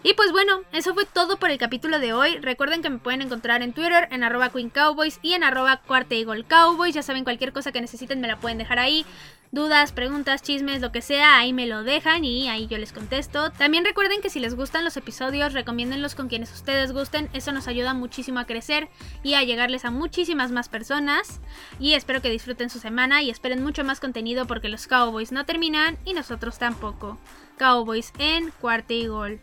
Y 0.06 0.12
pues 0.12 0.32
bueno, 0.32 0.60
eso 0.72 0.92
fue 0.92 1.06
todo 1.06 1.38
por 1.38 1.50
el 1.50 1.56
capítulo 1.56 1.98
de 1.98 2.12
hoy. 2.12 2.36
Recuerden 2.36 2.82
que 2.82 2.90
me 2.90 2.98
pueden 2.98 3.22
encontrar 3.22 3.62
en 3.62 3.72
Twitter, 3.72 4.06
en 4.10 4.22
arroba 4.22 4.50
Queen 4.50 4.68
Cowboys 4.68 5.18
y 5.22 5.32
en 5.32 5.42
arroba 5.42 5.78
Cuarta 5.78 6.14
Cowboys. 6.46 6.94
Ya 6.94 7.02
saben, 7.02 7.24
cualquier 7.24 7.54
cosa 7.54 7.72
que 7.72 7.80
necesiten 7.80 8.20
me 8.20 8.28
la 8.28 8.36
pueden 8.38 8.58
dejar 8.58 8.78
ahí. 8.78 9.06
Dudas, 9.50 9.92
preguntas, 9.92 10.42
chismes, 10.42 10.82
lo 10.82 10.92
que 10.92 11.00
sea, 11.00 11.38
ahí 11.38 11.54
me 11.54 11.66
lo 11.66 11.84
dejan 11.84 12.22
y 12.26 12.50
ahí 12.50 12.66
yo 12.66 12.76
les 12.76 12.92
contesto. 12.92 13.50
También 13.52 13.86
recuerden 13.86 14.20
que 14.20 14.28
si 14.28 14.40
les 14.40 14.54
gustan 14.54 14.84
los 14.84 14.98
episodios, 14.98 15.54
recomiéndenlos 15.54 16.14
con 16.14 16.28
quienes 16.28 16.52
ustedes 16.52 16.92
gusten. 16.92 17.30
Eso 17.32 17.52
nos 17.52 17.66
ayuda 17.66 17.94
muchísimo 17.94 18.40
a 18.40 18.46
crecer 18.46 18.90
y 19.22 19.34
a 19.34 19.42
llegarles 19.42 19.86
a 19.86 19.90
muchísimas 19.90 20.50
más 20.50 20.68
personas. 20.68 21.40
Y 21.80 21.94
espero 21.94 22.20
que 22.20 22.28
disfruten 22.28 22.68
su 22.68 22.78
semana 22.78 23.22
y 23.22 23.30
esperen 23.30 23.62
mucho 23.62 23.84
más 23.84 24.00
contenido 24.00 24.46
porque 24.46 24.68
los 24.68 24.86
Cowboys 24.86 25.32
no 25.32 25.46
terminan 25.46 25.96
y 26.04 26.12
nosotros 26.12 26.58
tampoco. 26.58 27.16
Cowboys 27.56 28.12
en 28.18 28.50
cuarta 28.60 28.92
y 28.92 29.06
gol. 29.06 29.40